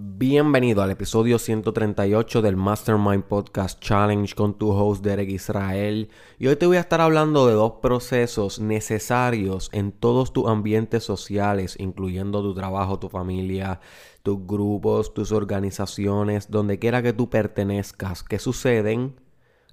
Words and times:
Bienvenido 0.00 0.84
al 0.84 0.92
episodio 0.92 1.40
138 1.40 2.40
del 2.40 2.54
Mastermind 2.54 3.24
Podcast 3.24 3.80
Challenge 3.80 4.32
con 4.36 4.56
tu 4.56 4.70
host 4.70 5.02
Derek 5.02 5.28
Israel. 5.28 6.08
Y 6.38 6.46
hoy 6.46 6.54
te 6.54 6.66
voy 6.66 6.76
a 6.76 6.80
estar 6.82 7.00
hablando 7.00 7.48
de 7.48 7.54
dos 7.54 7.72
procesos 7.82 8.60
necesarios 8.60 9.68
en 9.72 9.90
todos 9.90 10.32
tus 10.32 10.46
ambientes 10.46 11.02
sociales, 11.02 11.74
incluyendo 11.80 12.42
tu 12.42 12.54
trabajo, 12.54 13.00
tu 13.00 13.08
familia, 13.08 13.80
tus 14.22 14.46
grupos, 14.46 15.12
tus 15.14 15.32
organizaciones, 15.32 16.48
donde 16.48 16.78
quiera 16.78 17.02
que 17.02 17.12
tú 17.12 17.28
pertenezcas, 17.28 18.22
que 18.22 18.38
suceden, 18.38 19.20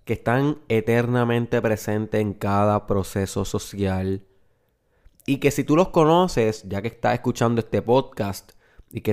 que 0.06 0.14
están 0.14 0.58
eternamente 0.70 1.62
presentes 1.62 2.20
en 2.20 2.34
cada 2.34 2.88
proceso 2.88 3.46
social. 3.46 4.24
Y 5.28 5.38
que 5.38 5.52
si 5.52 5.64
tú 5.64 5.76
los 5.76 5.90
conoces, 5.90 6.64
ya 6.64 6.82
que 6.82 6.88
estás 6.88 7.14
escuchando 7.14 7.60
este 7.60 7.84
podcast, 7.84 8.55
y 8.96 9.02
que, 9.02 9.12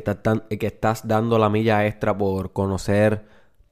estás 0.67 1.09
dando 1.09 1.41
la 1.41 1.49
milla 1.51 1.85
extra 1.89 2.17
por 2.17 2.53
conocer 2.53 3.27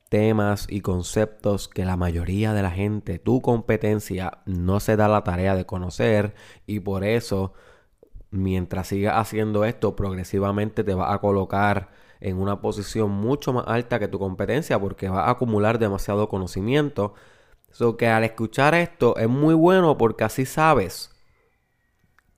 temas 0.09 0.67
y 0.69 0.81
conceptos 0.81 1.69
que 1.69 1.85
la 1.85 1.97
mayoría 1.97 2.53
de 2.53 2.63
la 2.63 2.73
gente, 2.73 3.21
tu 3.21 3.41
competencia, 3.41 4.39
no 4.45 4.81
se 4.81 4.97
da 4.97 5.07
la 5.07 5.23
tarea 5.23 5.55
de 5.55 5.67
conocer 5.67 6.35
y 6.67 6.81
por 6.81 7.05
eso, 7.05 7.53
mientras 8.33 8.89
sigas 8.89 9.19
haciendo 9.19 9.65
esto, 9.65 9.95
progresivamente 9.95 10.83
te 10.83 10.95
va 10.95 11.15
a 11.15 11.21
colocar 11.21 11.91
en 12.19 12.39
una 12.39 12.61
posición 12.61 13.13
mucho 13.13 13.53
más 13.53 13.69
alta 13.69 14.01
que 14.01 14.09
tu 14.09 14.19
competencia 14.19 14.81
porque 14.81 15.09
va 15.09 15.27
a 15.27 15.31
acumular 15.31 15.79
demasiado 15.79 16.29
conocimiento. 16.29 17.15
So 17.71 17.97
que 17.97 18.09
al 18.09 18.25
escuchar 18.25 18.75
esto 18.75 19.17
es 19.17 19.29
muy 19.29 19.55
bueno 19.55 19.97
porque 19.97 20.25
así 20.25 20.45
sabes 20.45 21.13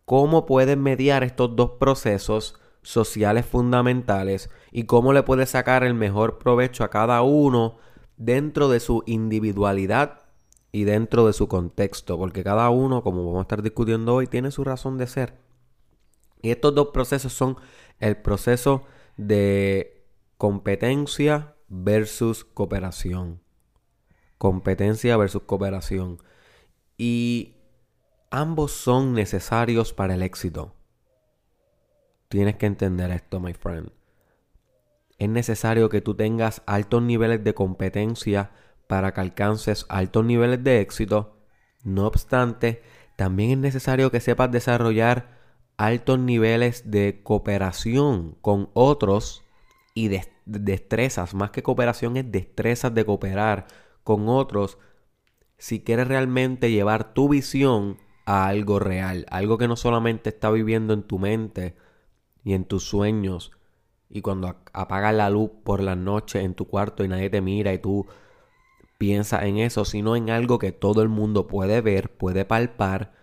cómo 0.05 0.45
puedes 0.45 0.77
mediar 0.77 1.25
estos 1.25 1.57
dos 1.57 1.71
procesos 1.81 2.59
sociales 2.83 3.47
fundamentales 3.47 4.51
y 4.71 4.85
cómo 4.85 5.13
le 5.13 5.23
puede 5.23 5.47
sacar 5.47 5.85
el 5.85 5.95
mejor 5.95 6.39
provecho 6.39 6.85
a 6.85 6.91
cada 6.91 7.23
uno 7.23 7.79
dentro 8.17 8.69
de 8.69 8.81
su 8.81 9.03
individualidad 9.07 10.21
y 10.73 10.85
dentro 10.85 11.27
de 11.27 11.33
su 11.33 11.49
contexto, 11.49 12.19
porque 12.19 12.43
cada 12.43 12.71
uno, 12.71 13.03
como 13.03 13.25
vamos 13.25 13.41
a 13.41 13.43
estar 13.43 13.63
discutiendo 13.63 14.15
hoy, 14.15 14.27
tiene 14.27 14.51
su 14.51 14.65
razón 14.65 14.99
de 14.99 15.07
ser. 15.07 15.39
Y 16.41 16.51
estos 16.51 16.75
dos 16.75 16.89
procesos 16.89 17.33
son 17.33 17.57
el 18.01 18.17
proceso 18.17 18.85
de 19.17 20.05
competencia 20.39 21.55
versus 21.69 22.45
cooperación. 22.45 23.41
Competencia 24.39 25.17
versus 25.17 25.43
cooperación. 25.43 26.19
Y 26.97 27.57
ambos 28.31 28.73
son 28.73 29.13
necesarios 29.13 29.93
para 29.93 30.15
el 30.15 30.23
éxito. 30.23 30.75
Tienes 32.33 32.57
que 32.57 32.65
entender 32.65 33.11
esto, 33.11 33.41
my 33.41 33.53
friend. 33.53 33.91
Es 35.19 35.29
necesario 35.29 35.91
que 35.91 36.01
tú 36.01 36.15
tengas 36.15 36.63
altos 36.65 37.03
niveles 37.03 37.45
de 37.45 37.53
competencia 37.53 38.53
para 38.87 39.13
que 39.13 39.21
alcances 39.21 39.85
altos 39.91 40.25
niveles 40.25 40.65
de 40.65 40.81
éxito. 40.81 41.37
No 41.85 42.07
obstante, 42.07 42.81
también 43.17 43.51
es 43.51 43.59
necesario 43.59 44.11
que 44.11 44.21
sepas 44.21 44.51
desarrollar 44.51 45.41
altos 45.77 46.19
niveles 46.21 46.91
de 46.91 47.21
cooperación 47.23 48.35
con 48.41 48.71
otros 48.73 49.45
y 49.93 50.09
de 50.09 50.27
destrezas. 50.47 51.35
Más 51.35 51.51
que 51.51 51.63
cooperación 51.63 52.17
es 52.17 52.33
destrezas 52.33 52.95
de 52.95 53.05
cooperar 53.05 53.67
con 54.05 54.31
otros 54.31 54.79
si 55.59 55.81
quieres 55.85 56.09
realmente 56.09 56.71
llevar 56.71 57.13
tu 57.13 57.29
visión 57.29 57.99
a 58.25 58.47
algo 58.47 58.79
real, 58.79 59.27
algo 59.29 59.59
que 59.59 59.69
no 59.69 59.77
solamente 59.77 60.31
está 60.31 60.51
viviendo 60.51 60.95
en 60.95 61.03
tu 61.03 61.19
mente, 61.19 61.77
y 62.45 62.55
en 62.55 62.65
tus 62.65 62.85
sueños 62.85 63.53
y 64.15 64.21
cuando 64.21 64.57
apagas 64.75 65.15
la 65.15 65.31
luz 65.31 65.51
por 65.65 65.83
la 65.83 65.97
noche 65.97 66.43
en 66.43 66.55
tu 66.55 66.67
cuarto 66.67 67.03
y 67.03 67.09
nadie 67.09 67.31
te 67.31 67.41
mira 67.41 67.73
y 67.73 67.79
tú 67.79 68.07
piensas 68.99 69.45
en 69.45 69.57
eso, 69.57 69.87
sino 69.87 70.17
en 70.17 70.29
algo 70.29 70.59
que 70.59 70.71
todo 70.71 71.03
el 71.03 71.09
mundo 71.09 71.47
puede 71.47 71.81
ver, 71.81 72.11
puede 72.11 72.45
palpar, 72.45 73.15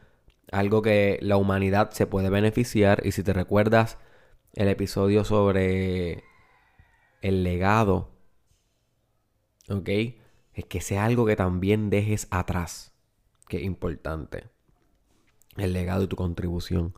algo 0.51 0.81
que 0.81 1.19
la 1.21 1.37
humanidad 1.37 1.91
se 1.91 2.07
puede 2.07 2.31
beneficiar 2.31 3.05
y 3.05 3.11
si 3.11 3.23
te 3.23 3.33
recuerdas 3.33 3.99
el 4.53 4.67
episodio 4.67 5.23
sobre 5.23 6.23
el 7.21 7.43
legado, 7.43 8.09
¿ok? 9.69 9.89
Es 10.53 10.65
que 10.65 10.81
sea 10.81 11.05
algo 11.05 11.25
que 11.27 11.35
también 11.35 11.91
dejes 11.91 12.27
atrás, 12.31 12.93
que 13.47 13.57
es 13.57 13.63
importante. 13.63 14.49
El 15.55 15.73
legado 15.73 16.03
y 16.03 16.07
tu 16.07 16.15
contribución. 16.15 16.95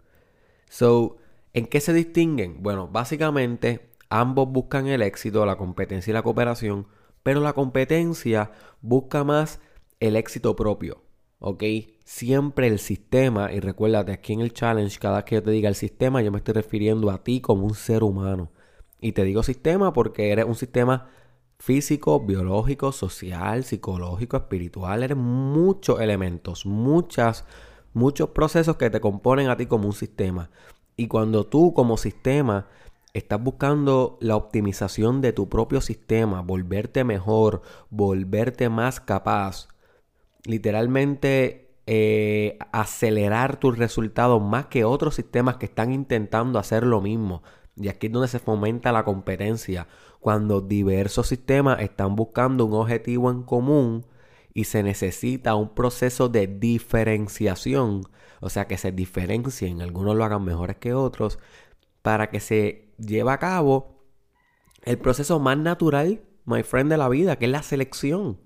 So, 0.70 1.18
¿En 1.54 1.68
qué 1.68 1.82
se 1.82 1.94
distinguen? 1.94 2.64
Bueno, 2.64 2.88
básicamente 2.88 3.92
ambos 4.10 4.50
buscan 4.50 4.88
el 4.88 5.02
éxito, 5.02 5.46
la 5.46 5.58
competencia 5.58 6.12
y 6.12 6.14
la 6.14 6.24
cooperación, 6.24 6.88
pero 7.24 7.42
la 7.42 7.54
competencia 7.54 8.52
busca 8.82 9.24
más 9.26 9.60
el 10.00 10.16
éxito 10.16 10.56
propio, 10.56 11.04
¿ok? 11.40 11.64
Siempre 12.06 12.68
el 12.68 12.80
sistema, 12.80 13.52
y 13.52 13.60
recuérdate 13.60 14.14
aquí 14.14 14.34
en 14.34 14.42
el 14.42 14.54
challenge, 14.54 14.98
cada 14.98 15.18
vez 15.18 15.26
que 15.26 15.36
yo 15.36 15.44
te 15.44 15.52
diga 15.52 15.68
el 15.68 15.76
sistema, 15.76 16.22
yo 16.22 16.32
me 16.32 16.38
estoy 16.38 16.54
refiriendo 16.54 17.12
a 17.12 17.24
ti 17.24 17.42
como 17.42 17.66
un 17.66 17.76
ser 17.76 18.04
humano. 18.04 18.52
Y 19.02 19.12
te 19.12 19.24
digo 19.24 19.44
sistema 19.44 19.92
porque 19.92 20.32
eres 20.32 20.46
un 20.46 20.56
sistema 20.56 21.10
físico, 21.60 22.26
biológico, 22.26 22.92
social, 22.94 23.64
psicológico, 23.66 24.38
espiritual, 24.38 25.04
eres 25.04 25.18
muchos 25.18 26.00
elementos, 26.00 26.66
muchas, 26.66 27.46
muchos 27.94 28.30
procesos 28.30 28.78
que 28.78 28.90
te 28.90 29.02
componen 29.02 29.50
a 29.50 29.58
ti 29.58 29.66
como 29.66 29.88
un 29.88 29.94
sistema. 29.94 30.50
Y 31.02 31.08
cuando 31.08 31.48
tú 31.48 31.74
como 31.74 31.98
sistema 31.98 32.68
estás 33.16 33.42
buscando 33.44 34.20
la 34.22 34.36
optimización 34.36 35.20
de 35.20 35.34
tu 35.34 35.50
propio 35.50 35.82
sistema, 35.82 36.42
volverte 36.44 37.04
mejor, 37.04 37.64
volverte 37.90 38.70
más 38.70 39.00
capaz, 39.00 39.68
literalmente 40.44 41.74
eh, 41.88 42.60
acelerar 42.72 43.60
tus 43.60 43.80
resultados 43.80 44.44
más 44.44 44.68
que 44.68 44.86
otros 44.86 45.16
sistemas 45.16 45.58
que 45.58 45.66
están 45.66 45.92
intentando 45.92 46.60
hacer 46.60 46.86
lo 46.86 47.02
mismo. 47.02 47.42
Y 47.76 47.88
aquí 47.88 48.06
es 48.06 48.14
donde 48.14 48.28
se 48.28 48.38
fomenta 48.38 48.92
la 48.92 49.04
competencia, 49.04 49.88
cuando 50.20 50.62
diversos 50.62 51.26
sistemas 51.26 51.82
están 51.82 52.16
buscando 52.16 52.66
un 52.66 52.74
objetivo 52.74 53.32
en 53.32 53.42
común 53.42 54.06
y 54.54 54.66
se 54.66 54.84
necesita 54.84 55.56
un 55.56 55.74
proceso 55.74 56.30
de 56.30 56.48
diferenciación 56.48 58.04
o 58.42 58.50
sea, 58.50 58.68
que 58.68 58.78
se 58.78 58.92
diferencien, 58.92 59.82
algunos 59.82 60.16
lo 60.16 60.26
hagan 60.26 60.44
mejores 60.44 60.78
que 60.78 60.94
otros, 60.94 61.40
para 62.02 62.32
que 62.32 62.40
se 62.40 62.92
lleve 62.98 63.32
a 63.32 63.38
cabo 63.38 64.04
el 64.84 64.98
proceso 64.98 65.40
más 65.40 65.58
natural, 65.60 66.24
my 66.46 66.64
friend, 66.64 66.90
de 66.90 66.98
la 66.98 67.08
vida, 67.08 67.38
que 67.38 67.46
es 67.46 67.52
la 67.52 67.62
selección. 67.62 68.40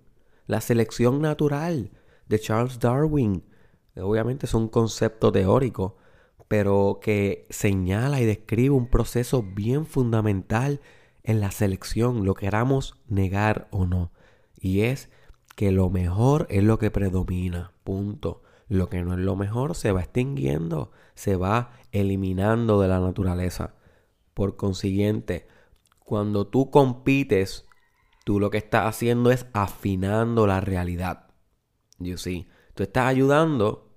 La 0.48 0.60
selección 0.62 1.22
natural 1.22 1.92
de 2.28 2.40
Charles 2.40 2.80
Darwin. 2.80 3.46
Obviamente 3.96 4.46
es 4.46 4.54
un 4.54 4.68
concepto 4.68 5.32
teórico, 5.32 5.96
pero 6.50 7.00
que 7.02 7.48
señala 7.50 8.20
y 8.20 8.26
describe 8.26 8.76
un 8.76 8.90
proceso 8.90 9.44
bien 9.44 9.86
fundamental 9.86 10.82
en 11.24 11.40
la 11.40 11.52
selección, 11.52 12.26
lo 12.26 12.36
queramos 12.36 13.00
negar 13.08 13.70
o 13.72 13.86
no. 13.86 14.12
Y 14.60 14.82
es 14.82 15.10
que 15.56 15.72
lo 15.72 15.90
mejor 15.90 16.48
es 16.50 16.64
lo 16.64 16.78
que 16.78 16.92
predomina. 16.92 17.72
Punto 17.84 18.44
lo 18.68 18.90
que 18.90 19.04
no 19.04 19.14
es 19.14 19.20
lo 19.20 19.36
mejor 19.36 19.76
se 19.76 19.92
va 19.92 20.02
extinguiendo, 20.02 20.92
se 21.14 21.36
va 21.36 21.72
eliminando 21.92 22.82
de 22.82 22.88
la 22.88 23.00
naturaleza. 23.00 23.76
Por 24.34 24.56
consiguiente, 24.56 25.48
cuando 26.00 26.48
tú 26.48 26.72
compites, 26.72 27.68
tú 28.24 28.40
lo 28.40 28.50
que 28.50 28.58
estás 28.58 28.88
haciendo 28.88 29.32
es 29.32 29.46
afinando 29.54 30.48
la 30.48 30.62
realidad. 30.62 31.28
You 32.00 32.18
see, 32.18 32.48
tú 32.74 32.84
estás 32.84 33.08
ayudando 33.08 33.92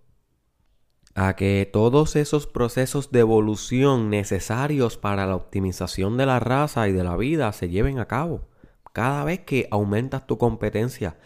a 1.14 1.34
que 1.34 1.68
todos 1.70 2.14
esos 2.14 2.46
procesos 2.46 3.10
de 3.10 3.20
evolución 3.20 4.08
necesarios 4.10 4.96
para 4.96 5.26
la 5.26 5.34
optimización 5.34 6.16
de 6.16 6.26
la 6.26 6.38
raza 6.38 6.88
y 6.88 6.92
de 6.92 7.02
la 7.02 7.16
vida 7.16 7.52
se 7.52 7.68
lleven 7.68 7.98
a 7.98 8.06
cabo. 8.06 8.48
Cada 8.92 9.24
vez 9.24 9.40
que 9.40 9.66
aumentas 9.70 10.26
tu 10.26 10.38
competencia, 10.38 11.18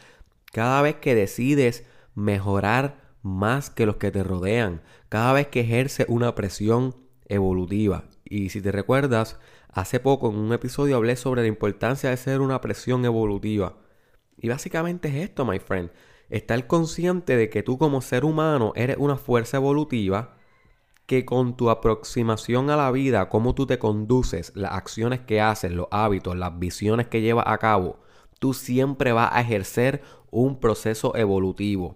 cada 0.53 0.83
vez 0.83 0.97
que 0.97 1.15
decides 1.15 1.85
mejorar 2.15 3.01
más 3.23 3.71
que 3.71 3.87
los 3.87 3.97
que 3.97 4.11
te 4.11 4.23
rodean, 4.23 4.83
cada 5.09 5.33
vez 5.33 5.49
que 5.49 5.61
ejerce 5.61 6.05
una 6.09 6.35
presión 6.35 6.95
evolutiva. 7.27 8.05
Y 8.25 8.51
si 8.51 8.61
te 8.61 8.71
recuerdas, 8.71 9.39
hace 9.69 9.99
poco 9.99 10.31
en 10.31 10.37
un 10.37 10.53
episodio 10.53 10.97
hablé 10.97 11.17
sobre 11.17 11.43
la 11.43 11.49
importancia 11.49 12.11
de 12.11 12.17
ser 12.17 12.41
una 12.41 12.61
presión 12.61 13.05
evolutiva. 13.05 13.79
Y 14.37 14.49
básicamente 14.49 15.09
es 15.09 15.15
esto, 15.17 15.45
my 15.45 15.59
friend. 15.59 15.91
Estar 16.29 16.67
consciente 16.67 17.37
de 17.37 17.49
que 17.49 17.63
tú 17.63 17.79
como 17.79 18.01
ser 18.01 18.25
humano 18.25 18.73
eres 18.75 18.97
una 18.99 19.17
fuerza 19.17 19.57
evolutiva 19.57 20.37
que 21.07 21.25
con 21.25 21.57
tu 21.57 21.71
aproximación 21.71 22.71
a 22.71 22.77
la 22.77 22.91
vida, 22.91 23.29
cómo 23.29 23.55
tú 23.55 23.67
te 23.67 23.79
conduces, 23.79 24.53
las 24.55 24.73
acciones 24.73 25.21
que 25.21 25.41
haces, 25.41 25.73
los 25.73 25.89
hábitos, 25.91 26.37
las 26.37 26.59
visiones 26.59 27.09
que 27.09 27.21
llevas 27.21 27.47
a 27.49 27.59
cabo, 27.59 28.01
tú 28.43 28.55
siempre 28.55 29.12
vas 29.12 29.31
a 29.33 29.41
ejercer 29.41 30.03
un 30.33 30.59
proceso 30.59 31.15
evolutivo 31.15 31.94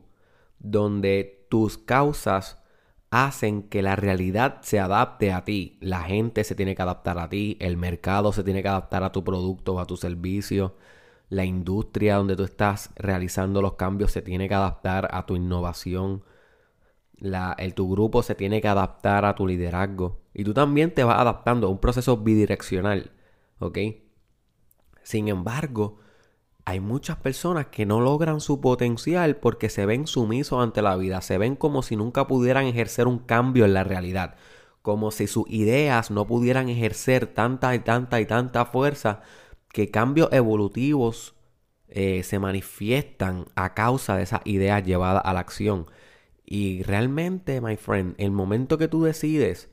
donde 0.61 1.45
tus 1.51 1.77
causas 1.77 2.63
hacen 3.11 3.65
que 3.65 3.83
la 3.83 3.97
realidad 3.97 4.59
se 4.63 4.79
adapte 4.79 5.33
a 5.33 5.43
ti. 5.43 5.77
La 5.81 6.03
gente 6.03 6.45
se 6.45 6.55
tiene 6.55 6.77
que 6.77 6.83
adaptar 6.83 7.19
a 7.19 7.29
ti, 7.29 7.57
el 7.59 7.77
mercado 7.77 8.33
se 8.33 8.45
tiene 8.45 8.63
que 8.63 8.69
adaptar 8.69 9.03
a 9.03 9.11
tu 9.11 9.25
producto 9.25 9.75
o 9.75 9.81
a 9.81 9.87
tu 9.87 9.97
servicio, 9.97 10.77
la 11.31 11.45
industria 11.45 12.15
donde 12.15 12.37
tú 12.37 12.45
estás 12.45 12.91
realizando 12.95 13.61
los 13.61 13.75
cambios 13.75 14.13
se 14.13 14.23
tiene 14.23 14.47
que 14.47 14.55
adaptar 14.55 15.09
a 15.11 15.27
tu 15.27 15.35
innovación, 15.35 16.23
el, 17.19 17.75
tu 17.75 17.91
grupo 17.91 18.23
se 18.23 18.37
tiene 18.37 18.61
que 18.61 18.69
adaptar 18.69 19.25
a 19.25 19.35
tu 19.35 19.49
liderazgo 19.49 20.21
y 20.33 20.45
tú 20.45 20.55
también 20.55 20.95
te 20.95 21.03
vas 21.03 21.19
adaptando 21.19 21.67
a 21.67 21.71
un 21.71 21.81
proceso 21.81 22.19
bidireccional, 22.19 23.11
¿ok? 23.59 23.79
Sin 25.03 25.27
embargo, 25.27 26.06
hay 26.67 26.81
muchas 26.81 27.17
personas 27.17 27.67
que 27.69 27.87
no 27.87 28.01
logran 28.01 28.41
su 28.41 28.61
potencial 28.61 29.37
porque 29.37 29.71
se 29.71 29.87
ven 29.87 30.09
sumisos 30.09 30.61
ante 30.61 30.83
la 30.83 30.97
vida, 30.97 31.23
se 31.23 31.39
ven 31.39 31.55
como 31.55 31.83
si 31.83 31.95
nunca 31.95 32.27
pudieran 32.27 32.67
ejercer 32.67 33.07
un 33.07 33.21
cambio 33.21 33.65
en 33.65 33.73
la 33.73 33.85
realidad, 33.85 34.35
como 34.83 35.13
si 35.13 35.29
sus 35.29 35.49
ideas 35.49 36.11
no 36.11 36.27
pudieran 36.27 36.69
ejercer 36.69 37.29
tanta 37.29 37.73
y 37.77 37.79
tanta 37.79 38.21
y 38.21 38.27
tanta 38.27 38.65
fuerza 38.67 39.23
que 39.69 39.93
cambios 39.93 40.29
evolutivos 40.33 41.37
eh, 41.89 42.25
se 42.25 42.41
manifiestan 42.41 43.47
a 43.55 43.75
causa 43.75 44.17
de 44.17 44.25
esas 44.25 44.41
ideas 44.45 44.83
llevadas 44.85 45.23
a 45.25 45.33
la 45.35 45.41
acción. 45.41 45.87
Y 46.45 46.83
realmente, 46.83 47.61
my 47.61 47.77
friend, 47.77 48.17
el 48.19 48.33
momento 48.33 48.77
que 48.77 48.89
tú 48.89 49.05
decides 49.05 49.71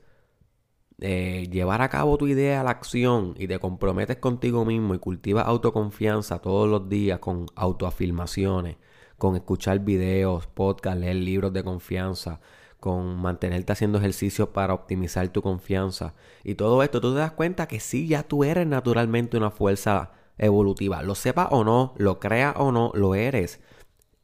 eh, 1.00 1.48
llevar 1.50 1.82
a 1.82 1.88
cabo 1.88 2.16
tu 2.18 2.28
idea 2.28 2.60
a 2.60 2.64
la 2.64 2.70
acción 2.70 3.34
y 3.36 3.48
te 3.48 3.58
comprometes 3.58 4.18
contigo 4.18 4.64
mismo 4.64 4.94
y 4.94 4.98
cultivas 4.98 5.46
autoconfianza 5.46 6.38
todos 6.38 6.68
los 6.68 6.88
días 6.88 7.18
con 7.18 7.46
autoafirmaciones, 7.56 8.76
con 9.18 9.36
escuchar 9.36 9.80
videos, 9.80 10.46
podcasts, 10.46 11.00
leer 11.00 11.16
libros 11.16 11.52
de 11.52 11.64
confianza, 11.64 12.40
con 12.80 13.16
mantenerte 13.20 13.72
haciendo 13.72 13.98
ejercicios 13.98 14.50
para 14.50 14.74
optimizar 14.74 15.28
tu 15.28 15.42
confianza 15.42 16.14
y 16.44 16.54
todo 16.54 16.82
esto, 16.82 17.00
tú 17.00 17.12
te 17.12 17.20
das 17.20 17.32
cuenta 17.32 17.66
que 17.66 17.80
sí, 17.80 18.06
ya 18.06 18.22
tú 18.22 18.44
eres 18.44 18.66
naturalmente 18.66 19.36
una 19.36 19.50
fuerza 19.50 20.12
evolutiva. 20.38 21.02
Lo 21.02 21.14
sepas 21.14 21.48
o 21.50 21.64
no, 21.64 21.94
lo 21.96 22.20
creas 22.20 22.54
o 22.58 22.72
no, 22.72 22.92
lo 22.94 23.14
eres. 23.14 23.60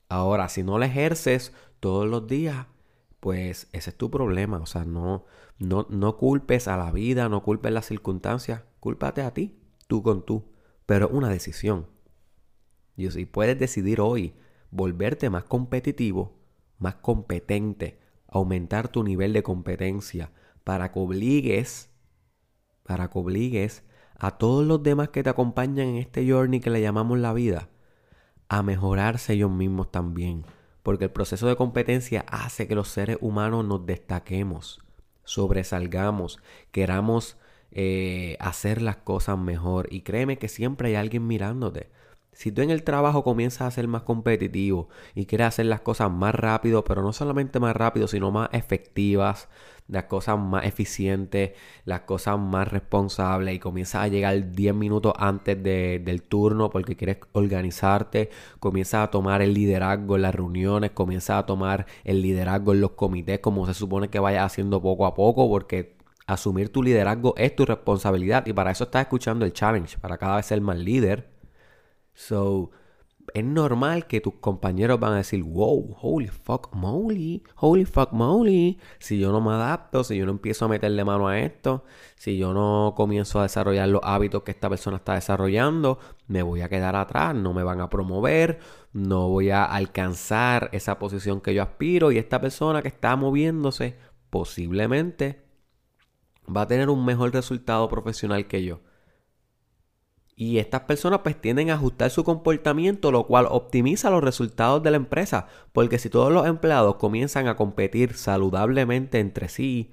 Ahora, 0.08 0.48
si 0.48 0.62
no 0.62 0.78
lo 0.78 0.84
ejerces 0.84 1.52
todos 1.80 2.08
los 2.08 2.26
días, 2.26 2.66
pues 3.20 3.68
ese 3.72 3.90
es 3.90 3.96
tu 3.96 4.10
problema. 4.10 4.58
O 4.58 4.66
sea, 4.66 4.84
no, 4.84 5.26
no, 5.58 5.86
no 5.90 6.16
culpes 6.16 6.68
a 6.68 6.76
la 6.76 6.90
vida, 6.90 7.28
no 7.28 7.42
culpes 7.42 7.72
las 7.72 7.86
circunstancias, 7.86 8.64
cúlpate 8.80 9.22
a 9.22 9.32
ti, 9.32 9.60
tú 9.86 10.02
con 10.02 10.24
tú. 10.24 10.50
Pero 10.86 11.08
una 11.08 11.28
decisión. 11.28 11.86
Y 12.96 13.10
si 13.10 13.26
puedes 13.26 13.58
decidir 13.58 14.00
hoy 14.00 14.34
volverte 14.70 15.30
más 15.30 15.44
competitivo, 15.44 16.38
más 16.78 16.96
competente, 16.96 18.00
aumentar 18.26 18.88
tu 18.88 19.04
nivel 19.04 19.32
de 19.32 19.42
competencia 19.42 20.32
para 20.64 20.92
que 20.92 20.98
obligues, 20.98 21.90
para 22.82 23.08
que 23.08 23.18
obligues 23.18 23.84
a 24.18 24.38
todos 24.38 24.66
los 24.66 24.82
demás 24.82 25.10
que 25.10 25.22
te 25.22 25.30
acompañan 25.30 25.88
en 25.88 25.96
este 25.96 26.28
journey 26.28 26.60
que 26.60 26.70
le 26.70 26.80
llamamos 26.80 27.18
la 27.18 27.32
vida, 27.32 27.68
a 28.48 28.62
mejorarse 28.62 29.34
ellos 29.34 29.50
mismos 29.50 29.90
también 29.90 30.44
porque 30.82 31.04
el 31.04 31.10
proceso 31.10 31.46
de 31.46 31.56
competencia 31.56 32.24
hace 32.28 32.66
que 32.66 32.74
los 32.74 32.88
seres 32.88 33.18
humanos 33.20 33.64
nos 33.64 33.86
destaquemos, 33.86 34.80
sobresalgamos, 35.24 36.38
queramos 36.72 37.36
eh, 37.72 38.36
hacer 38.40 38.82
las 38.82 38.96
cosas 38.96 39.38
mejor 39.38 39.88
y 39.92 40.00
créeme 40.00 40.38
que 40.38 40.48
siempre 40.48 40.88
hay 40.88 40.94
alguien 40.96 41.26
mirándote. 41.26 41.90
Si 42.40 42.50
tú 42.52 42.62
en 42.62 42.70
el 42.70 42.84
trabajo 42.84 43.22
comienzas 43.22 43.68
a 43.68 43.70
ser 43.70 43.86
más 43.86 44.00
competitivo 44.00 44.88
y 45.14 45.26
quieres 45.26 45.48
hacer 45.48 45.66
las 45.66 45.82
cosas 45.82 46.10
más 46.10 46.34
rápido, 46.34 46.84
pero 46.84 47.02
no 47.02 47.12
solamente 47.12 47.60
más 47.60 47.76
rápido, 47.76 48.08
sino 48.08 48.30
más 48.30 48.48
efectivas, 48.52 49.50
las 49.88 50.04
cosas 50.04 50.38
más 50.38 50.64
eficientes, 50.64 51.50
las 51.84 52.00
cosas 52.00 52.38
más 52.38 52.66
responsables 52.68 53.54
y 53.54 53.58
comienzas 53.58 54.04
a 54.04 54.08
llegar 54.08 54.52
10 54.52 54.74
minutos 54.74 55.12
antes 55.18 55.62
del 55.62 56.22
turno 56.22 56.70
porque 56.70 56.96
quieres 56.96 57.18
organizarte, 57.32 58.30
comienzas 58.58 59.04
a 59.06 59.10
tomar 59.10 59.42
el 59.42 59.52
liderazgo 59.52 60.16
en 60.16 60.22
las 60.22 60.34
reuniones, 60.34 60.92
comienzas 60.92 61.40
a 61.40 61.44
tomar 61.44 61.84
el 62.04 62.22
liderazgo 62.22 62.72
en 62.72 62.80
los 62.80 62.92
comités 62.92 63.40
como 63.40 63.66
se 63.66 63.74
supone 63.74 64.08
que 64.08 64.18
vayas 64.18 64.46
haciendo 64.46 64.80
poco 64.80 65.04
a 65.04 65.12
poco 65.12 65.46
porque 65.46 65.94
asumir 66.26 66.72
tu 66.72 66.82
liderazgo 66.82 67.34
es 67.36 67.54
tu 67.54 67.66
responsabilidad 67.66 68.46
y 68.46 68.54
para 68.54 68.70
eso 68.70 68.84
estás 68.84 69.02
escuchando 69.02 69.44
el 69.44 69.52
challenge, 69.52 69.98
para 69.98 70.16
cada 70.16 70.36
vez 70.36 70.46
ser 70.46 70.62
más 70.62 70.78
líder. 70.78 71.39
So, 72.20 72.70
es 73.32 73.44
normal 73.44 74.06
que 74.06 74.20
tus 74.20 74.34
compañeros 74.34 75.00
van 75.00 75.14
a 75.14 75.16
decir, 75.16 75.42
wow, 75.42 75.96
holy 76.00 76.28
fuck 76.28 76.74
moly, 76.74 77.42
holy 77.56 77.86
fuck 77.86 78.12
moly. 78.12 78.78
Si 78.98 79.18
yo 79.18 79.32
no 79.32 79.40
me 79.40 79.52
adapto, 79.52 80.04
si 80.04 80.18
yo 80.18 80.26
no 80.26 80.32
empiezo 80.32 80.66
a 80.66 80.68
meterle 80.68 81.02
mano 81.02 81.28
a 81.28 81.38
esto, 81.38 81.84
si 82.16 82.36
yo 82.36 82.52
no 82.52 82.92
comienzo 82.94 83.40
a 83.40 83.44
desarrollar 83.44 83.88
los 83.88 84.02
hábitos 84.04 84.42
que 84.42 84.50
esta 84.50 84.68
persona 84.68 84.98
está 84.98 85.14
desarrollando, 85.14 85.98
me 86.26 86.42
voy 86.42 86.60
a 86.60 86.68
quedar 86.68 86.94
atrás, 86.94 87.34
no 87.34 87.54
me 87.54 87.62
van 87.62 87.80
a 87.80 87.88
promover, 87.88 88.60
no 88.92 89.28
voy 89.28 89.48
a 89.48 89.64
alcanzar 89.64 90.68
esa 90.72 90.98
posición 90.98 91.40
que 91.40 91.54
yo 91.54 91.62
aspiro 91.62 92.12
y 92.12 92.18
esta 92.18 92.38
persona 92.38 92.82
que 92.82 92.88
está 92.88 93.16
moviéndose 93.16 93.96
posiblemente 94.28 95.42
va 96.54 96.62
a 96.62 96.68
tener 96.68 96.90
un 96.90 97.02
mejor 97.04 97.32
resultado 97.32 97.88
profesional 97.88 98.46
que 98.46 98.62
yo. 98.62 98.80
Y 100.40 100.56
estas 100.56 100.80
personas 100.84 101.20
pues 101.22 101.38
tienden 101.38 101.68
a 101.68 101.74
ajustar 101.74 102.10
su 102.10 102.24
comportamiento, 102.24 103.12
lo 103.12 103.26
cual 103.26 103.46
optimiza 103.50 104.08
los 104.08 104.24
resultados 104.24 104.82
de 104.82 104.90
la 104.90 104.96
empresa. 104.96 105.48
Porque 105.74 105.98
si 105.98 106.08
todos 106.08 106.32
los 106.32 106.46
empleados 106.46 106.96
comienzan 106.96 107.46
a 107.46 107.56
competir 107.56 108.14
saludablemente 108.14 109.18
entre 109.18 109.50
sí, 109.50 109.90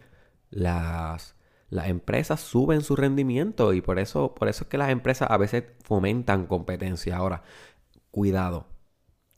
las, 0.50 1.36
las 1.70 1.90
empresas 1.90 2.40
suben 2.40 2.80
su 2.80 2.96
rendimiento. 2.96 3.74
Y 3.74 3.82
por 3.82 4.00
eso, 4.00 4.36
por 4.36 4.48
eso 4.48 4.64
es 4.64 4.70
que 4.70 4.78
las 4.78 4.90
empresas 4.90 5.30
a 5.30 5.36
veces 5.36 5.66
fomentan 5.84 6.48
competencia. 6.48 7.18
Ahora, 7.18 7.44
cuidado. 8.10 8.68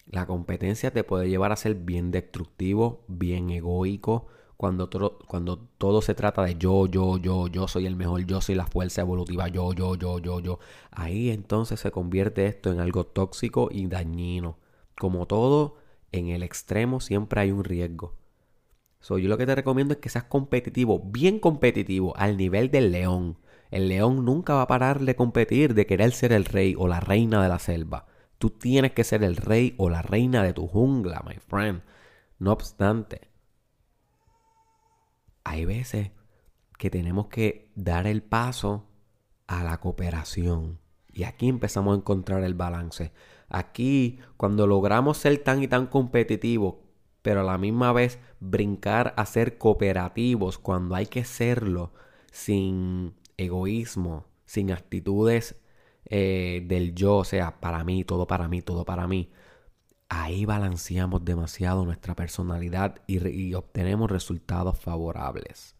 La 0.06 0.28
competencia 0.28 0.92
te 0.92 1.04
puede 1.04 1.28
llevar 1.28 1.52
a 1.52 1.56
ser 1.56 1.74
bien 1.74 2.12
destructivo, 2.12 3.04
bien 3.08 3.50
egoico, 3.50 4.28
cuando, 4.60 4.90
todo 4.90 6.02
se 6.02 6.14
trata 6.16 6.44
de 6.44 6.58
yo, 6.58 6.86
yo, 6.86 7.18
yo, 7.18 7.48
yo 7.48 7.70
soy 7.70 7.86
el 7.86 7.96
mejor, 7.96 8.26
yo 8.26 8.42
soy 8.42 8.56
la 8.56 8.68
fuerza 8.68 9.00
evolutiva, 9.00 9.48
yo, 9.48 9.72
yo, 9.72 9.96
yo, 9.96 10.20
yo, 10.20 10.42
yo, 10.42 10.60
ahí 10.92 11.30
entonces 11.30 11.80
se 11.80 11.92
convierte 11.92 12.46
esto 12.46 12.70
en 12.70 12.82
algo 12.82 13.06
tóxico 13.06 13.70
y 13.72 13.88
dañino. 13.88 14.58
Como 15.00 15.28
todo, 15.28 15.78
en 16.12 16.28
el 16.28 16.44
extremo 16.44 17.00
siempre 17.00 17.40
hay 17.40 17.52
un 17.52 17.64
riesgo. 17.64 18.18
So, 19.00 19.18
yo 19.18 19.30
lo 19.30 19.38
que 19.38 19.46
te 19.46 19.56
recomiendo 19.56 19.94
es 19.94 20.02
que 20.02 20.10
seas 20.10 20.26
competitivo, 20.26 21.00
bien 21.06 21.40
competitivo, 21.40 22.14
al 22.18 22.36
nivel 22.36 22.70
del 22.70 22.92
león. 22.92 23.38
El 23.72 23.88
león 23.88 24.26
nunca 24.26 24.56
va 24.56 24.64
a 24.64 24.68
parar 24.68 25.00
de 25.00 25.16
competir, 25.16 25.74
de 25.74 25.86
querer 25.86 26.12
ser 26.12 26.34
el 26.34 26.44
rey 26.44 26.76
o 26.78 26.90
la 26.90 27.00
reina 27.00 27.42
de 27.42 27.48
la 27.48 27.60
selva. 27.60 28.08
Tú 28.38 28.50
tienes 28.50 28.92
que 28.92 29.06
ser 29.06 29.24
el 29.24 29.38
rey 29.38 29.74
o 29.78 29.90
la 29.90 30.02
reina 30.02 30.44
de 30.44 30.52
tu 30.52 30.68
jungla, 30.68 31.24
my 31.26 31.36
friend. 31.48 31.82
No 32.40 32.52
obstante, 32.52 33.29
hay 35.44 35.66
veces 35.66 36.12
que 36.78 36.90
tenemos 36.90 37.28
que 37.28 37.72
dar 37.76 38.08
el 38.08 38.24
paso 38.24 38.88
a 39.48 39.64
la 39.64 39.80
cooperación. 39.80 40.80
Y 41.12 41.24
aquí 41.24 41.50
empezamos 41.50 41.94
a 41.94 41.98
encontrar 41.98 42.44
el 42.44 42.54
balance. 42.54 43.12
Aquí, 43.50 44.20
cuando 44.38 44.68
logramos 44.68 45.18
ser 45.18 45.40
tan 45.40 45.64
y 45.64 45.68
tan 45.68 45.88
competitivos, 45.88 46.76
pero 47.22 47.42
a 47.42 47.44
la 47.44 47.58
misma 47.58 47.92
vez 47.92 48.20
brincar 48.40 49.14
a 49.18 49.26
ser 49.26 49.58
cooperativos 49.58 50.58
cuando 50.58 50.96
hay 50.96 51.08
que 51.08 51.26
serlo, 51.26 51.92
sin 52.32 53.16
egoísmo, 53.38 54.26
sin 54.46 54.72
actitudes 54.72 55.60
eh, 56.06 56.64
del 56.68 56.96
yo, 56.96 57.18
o 57.18 57.24
sea, 57.24 57.60
para 57.60 57.84
mí, 57.84 58.04
todo 58.04 58.28
para 58.28 58.48
mí, 58.48 58.62
todo 58.62 58.86
para 58.86 59.08
mí, 59.08 59.30
ahí 60.10 60.46
balanceamos 60.46 61.24
demasiado 61.24 61.86
nuestra 61.86 62.16
personalidad 62.16 62.96
y, 63.08 63.54
obtenemos 63.54 64.10
resultados 64.10 64.80
favorables. 64.80 65.76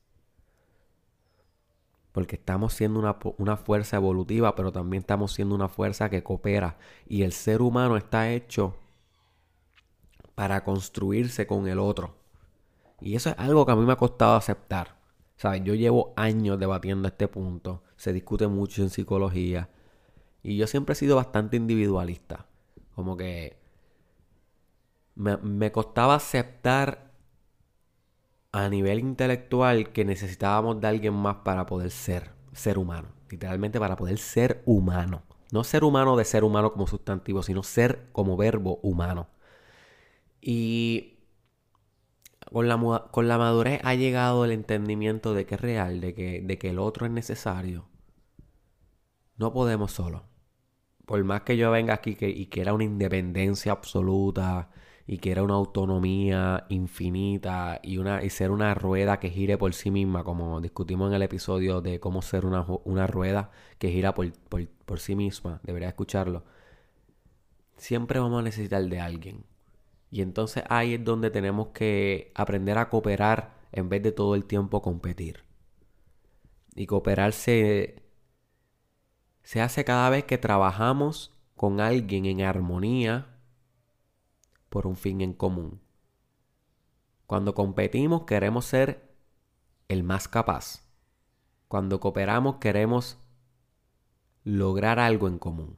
Porque 2.12 2.36
estamos 2.36 2.74
siendo 2.74 3.00
una, 3.00 3.18
una, 3.38 3.58
fuerza 3.58 3.98
evolutiva, 3.98 4.56
pero 4.56 4.72
también 4.72 5.02
estamos 5.02 5.34
siendo 5.34 5.56
una 5.56 5.68
fuerza 5.68 6.10
que 6.10 6.24
coopera. 6.24 6.78
Y 7.08 7.24
el 7.24 7.34
ser 7.34 7.62
humano 7.62 7.98
está 7.98 8.32
hecho 8.32 8.76
para 10.36 10.64
construirse 10.64 11.46
con 11.46 11.68
el 11.68 11.80
otro. 11.80 12.16
Y 13.02 13.16
eso 13.16 13.30
es 13.30 13.36
algo 13.38 13.66
que 13.66 13.72
a 13.72 13.76
mí 13.76 13.86
me 13.86 13.94
ha 13.94 13.98
costado 13.98 14.36
aceptar. 14.36 14.98
¿Sabes? 15.38 15.64
Yo 15.64 15.74
llevo 15.74 16.14
años 16.18 16.60
debatiendo 16.60 17.08
este 17.08 17.28
punto. 17.28 17.84
Se 17.96 18.12
discute 18.12 18.48
mucho 18.48 18.82
en 18.82 18.90
psicología. 18.90 19.70
Y 20.44 20.58
yo 20.58 20.68
siempre 20.68 20.94
he 20.94 20.96
sido 20.96 21.16
bastante 21.16 21.58
individualista. 21.58 22.48
Como 22.96 23.16
que 23.16 23.59
me, 25.20 25.72
costaba 25.72 26.16
aceptar 26.16 27.12
a 28.52 28.70
nivel 28.70 29.00
intelectual 29.00 29.92
que 29.92 30.06
necesitábamos 30.06 30.80
de 30.80 30.88
alguien 30.88 31.14
más 31.14 31.38
para 31.38 31.66
poder 31.66 31.92
ser 31.92 32.32
ser 32.54 32.78
humano. 32.78 33.10
Literalmente 33.30 33.80
para 33.80 33.96
poder 33.96 34.18
ser 34.18 34.64
humano. 34.66 35.24
No 35.52 35.64
ser 35.64 35.84
humano 35.84 36.16
de 36.16 36.26
ser 36.26 36.44
humano 36.44 36.72
como 36.72 36.88
sustantivo, 36.88 37.44
sino 37.44 37.64
ser 37.64 38.08
como 38.12 38.38
verbo 38.38 38.80
humano. 38.82 39.28
Y 40.42 41.20
con 42.52 42.70
la, 42.70 43.08
con 43.12 43.28
la 43.28 43.38
madurez 43.38 43.82
ha 43.84 43.96
llegado 43.96 44.46
el 44.46 44.52
entendimiento 44.52 45.34
de 45.34 45.46
que 45.46 45.56
es 45.56 45.62
real, 45.62 46.00
de 46.00 46.14
que, 46.14 46.42
de 46.42 46.58
que 46.58 46.70
el 46.70 46.80
otro 46.80 47.06
es 47.06 47.12
necesario. 47.12 47.90
No 49.38 49.52
podemos 49.52 49.92
solo. 49.92 50.24
Por 51.06 51.24
más 51.26 51.42
que 51.42 51.58
yo 51.58 51.72
venga 51.72 51.94
aquí 51.94 52.16
que, 52.16 52.30
y 52.30 52.48
quiera 52.48 52.74
una 52.74 52.86
independencia 52.86 53.74
absoluta 53.74 54.70
y 55.12 55.18
quiera 55.18 55.42
una 55.42 55.56
autonomía 55.56 56.68
infinita 56.70 57.80
y, 57.82 57.98
una, 57.98 58.24
y 58.24 58.30
ser 58.30 58.52
una 58.52 58.76
rueda 58.76 59.20
que 59.20 59.32
gire 59.32 59.58
por 59.58 59.74
sí 59.74 59.90
misma, 59.90 60.24
como 60.24 60.62
discutimos 60.62 61.10
en 61.10 61.16
el 61.16 61.24
episodio 61.24 61.82
de 61.82 62.00
cómo 62.00 62.22
ser 62.22 62.46
una, 62.46 62.64
una 62.84 63.08
rueda 63.08 63.50
que 63.80 63.90
gira 63.90 64.14
por, 64.14 64.32
por, 64.50 64.68
por 64.68 65.00
sí 65.00 65.16
misma, 65.16 65.62
debería 65.64 65.88
escucharlo. 65.88 66.44
Siempre 67.76 68.20
vamos 68.20 68.40
a 68.40 68.44
necesitar 68.44 68.84
de 68.84 69.00
alguien 69.00 69.46
y 70.12 70.22
entonces 70.22 70.64
ahí 70.70 70.94
es 70.94 71.04
donde 71.04 71.32
tenemos 71.32 71.70
que 71.70 72.32
aprender 72.36 72.78
a 72.78 72.90
cooperar 72.90 73.56
en 73.72 73.90
vez 73.90 74.04
de 74.04 74.12
todo 74.12 74.36
el 74.36 74.46
tiempo 74.46 74.84
competir. 74.84 75.44
Y 76.76 76.86
cooperar 76.86 77.34
se, 77.34 78.04
se 79.42 79.60
hace 79.60 79.84
cada 79.84 80.12
vez 80.12 80.26
que 80.26 80.38
trabajamos 80.38 81.34
con 81.56 81.82
alguien 81.82 82.28
en 82.28 82.42
armonía 82.42 83.39
por 84.70 84.88
un 84.88 84.96
fin 84.96 85.22
en 85.22 85.34
común. 85.34 85.82
Cuando 87.26 87.54
competimos 87.54 88.24
queremos 88.24 88.66
ser 88.66 89.10
el 89.88 90.04
más 90.04 90.28
capaz. 90.28 90.88
Cuando 91.68 92.00
cooperamos 92.00 92.56
queremos 92.56 93.18
lograr 94.44 95.00
algo 95.00 95.28
en 95.28 95.38
común. 95.38 95.78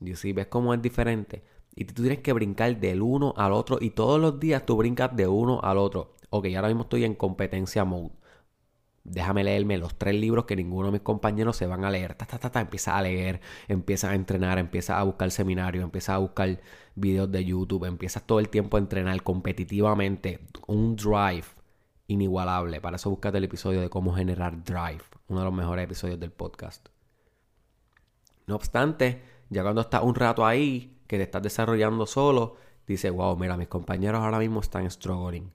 Y 0.00 0.14
si 0.16 0.32
ves 0.32 0.46
cómo 0.46 0.74
es 0.74 0.82
diferente. 0.82 1.44
Y 1.74 1.84
tú 1.84 2.02
tienes 2.02 2.20
que 2.20 2.32
brincar 2.32 2.78
del 2.78 3.02
uno 3.02 3.34
al 3.36 3.52
otro 3.52 3.78
y 3.80 3.90
todos 3.90 4.20
los 4.20 4.38
días 4.40 4.64
tú 4.64 4.76
brincas 4.76 5.14
de 5.14 5.26
uno 5.26 5.60
al 5.62 5.78
otro. 5.78 6.14
Ok, 6.30 6.46
ahora 6.54 6.68
mismo 6.68 6.84
estoy 6.84 7.04
en 7.04 7.14
competencia 7.14 7.84
mode. 7.84 8.12
Déjame 9.08 9.44
leerme 9.44 9.78
los 9.78 9.96
tres 9.96 10.16
libros 10.16 10.46
que 10.46 10.56
ninguno 10.56 10.86
de 10.86 10.92
mis 10.92 11.00
compañeros 11.00 11.56
se 11.56 11.66
van 11.66 11.84
a 11.84 11.90
leer. 11.90 12.14
Ta, 12.14 12.26
ta, 12.26 12.38
ta, 12.38 12.50
ta. 12.50 12.60
Empieza 12.60 12.96
a 12.96 13.02
leer, 13.02 13.40
empieza 13.68 14.10
a 14.10 14.14
entrenar, 14.14 14.58
empieza 14.58 14.98
a 14.98 15.04
buscar 15.04 15.30
seminarios, 15.30 15.84
empieza 15.84 16.14
a 16.14 16.18
buscar 16.18 16.60
videos 16.96 17.30
de 17.30 17.44
YouTube, 17.44 17.84
empiezas 17.84 18.24
todo 18.24 18.40
el 18.40 18.48
tiempo 18.48 18.76
a 18.76 18.80
entrenar 18.80 19.22
competitivamente. 19.22 20.40
Un 20.66 20.96
drive 20.96 21.46
inigualable. 22.08 22.80
Para 22.80 22.96
eso 22.96 23.10
buscate 23.10 23.38
el 23.38 23.44
episodio 23.44 23.80
de 23.80 23.88
cómo 23.88 24.12
generar 24.12 24.64
drive. 24.64 25.04
Uno 25.28 25.40
de 25.40 25.44
los 25.44 25.54
mejores 25.54 25.84
episodios 25.84 26.18
del 26.18 26.32
podcast. 26.32 26.88
No 28.46 28.56
obstante, 28.56 29.22
ya 29.50 29.62
cuando 29.62 29.82
estás 29.82 30.02
un 30.02 30.16
rato 30.16 30.44
ahí, 30.44 31.00
que 31.06 31.16
te 31.16 31.22
estás 31.22 31.42
desarrollando 31.42 32.06
solo, 32.06 32.56
dice, 32.86 33.10
wow, 33.10 33.36
mira, 33.36 33.56
mis 33.56 33.68
compañeros 33.68 34.20
ahora 34.22 34.40
mismo 34.40 34.60
están 34.60 34.90
struggling, 34.90 35.52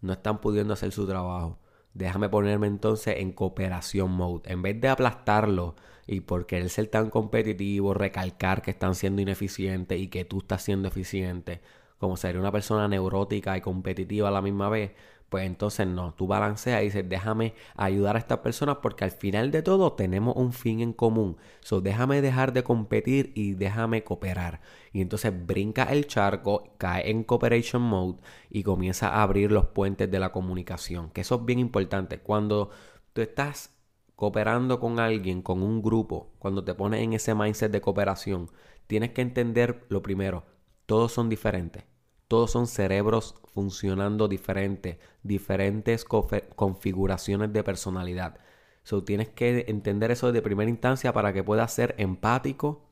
no 0.00 0.12
están 0.12 0.40
pudiendo 0.40 0.74
hacer 0.74 0.90
su 0.92 1.06
trabajo. 1.06 1.58
Déjame 1.98 2.28
ponerme 2.28 2.68
entonces 2.68 3.16
en 3.18 3.32
cooperación 3.32 4.12
mode. 4.12 4.48
En 4.52 4.62
vez 4.62 4.80
de 4.80 4.86
aplastarlo 4.88 5.74
y 6.06 6.20
por 6.20 6.46
querer 6.46 6.70
ser 6.70 6.86
tan 6.86 7.10
competitivo, 7.10 7.92
recalcar 7.92 8.62
que 8.62 8.70
están 8.70 8.94
siendo 8.94 9.20
ineficientes 9.20 9.98
y 9.98 10.06
que 10.06 10.24
tú 10.24 10.38
estás 10.38 10.62
siendo 10.62 10.86
eficiente, 10.86 11.60
como 11.98 12.16
ser 12.16 12.38
una 12.38 12.52
persona 12.52 12.86
neurótica 12.86 13.56
y 13.56 13.62
competitiva 13.62 14.28
a 14.28 14.30
la 14.30 14.42
misma 14.42 14.68
vez, 14.68 14.92
pues 15.28 15.44
entonces 15.46 15.86
no, 15.86 16.14
tú 16.14 16.26
balanceas 16.26 16.80
y 16.82 16.86
dices, 16.86 17.08
déjame 17.08 17.54
ayudar 17.76 18.16
a 18.16 18.18
estas 18.18 18.38
personas 18.38 18.78
porque 18.82 19.04
al 19.04 19.10
final 19.10 19.50
de 19.50 19.62
todo 19.62 19.92
tenemos 19.92 20.36
un 20.36 20.52
fin 20.52 20.80
en 20.80 20.92
común. 20.92 21.36
So, 21.60 21.80
déjame 21.80 22.22
dejar 22.22 22.52
de 22.52 22.64
competir 22.64 23.32
y 23.34 23.52
déjame 23.52 24.04
cooperar. 24.04 24.60
Y 24.92 25.02
entonces 25.02 25.32
brinca 25.46 25.84
el 25.84 26.06
charco, 26.06 26.72
cae 26.78 27.10
en 27.10 27.24
cooperation 27.24 27.82
mode 27.82 28.18
y 28.48 28.62
comienza 28.62 29.10
a 29.10 29.22
abrir 29.22 29.52
los 29.52 29.66
puentes 29.66 30.10
de 30.10 30.18
la 30.18 30.32
comunicación. 30.32 31.10
Que 31.10 31.20
eso 31.20 31.36
es 31.36 31.44
bien 31.44 31.58
importante. 31.58 32.20
Cuando 32.20 32.70
tú 33.12 33.20
estás 33.20 33.74
cooperando 34.16 34.80
con 34.80 34.98
alguien, 34.98 35.42
con 35.42 35.62
un 35.62 35.82
grupo, 35.82 36.32
cuando 36.38 36.64
te 36.64 36.74
pones 36.74 37.02
en 37.02 37.12
ese 37.12 37.34
mindset 37.34 37.70
de 37.70 37.80
cooperación, 37.82 38.50
tienes 38.86 39.10
que 39.12 39.22
entender 39.22 39.84
lo 39.90 40.02
primero, 40.02 40.44
todos 40.86 41.12
son 41.12 41.28
diferentes. 41.28 41.84
Todos 42.28 42.50
son 42.50 42.66
cerebros 42.66 43.34
funcionando 43.54 44.28
diferente, 44.28 44.98
diferentes 45.22 46.04
configuraciones 46.04 47.52
de 47.52 47.64
personalidad. 47.64 48.38
So, 48.82 49.02
tienes 49.02 49.28
que 49.30 49.64
entender 49.68 50.10
eso 50.10 50.30
de 50.30 50.42
primera 50.42 50.70
instancia 50.70 51.12
para 51.12 51.32
que 51.32 51.42
puedas 51.42 51.72
ser 51.72 51.94
empático, 51.98 52.86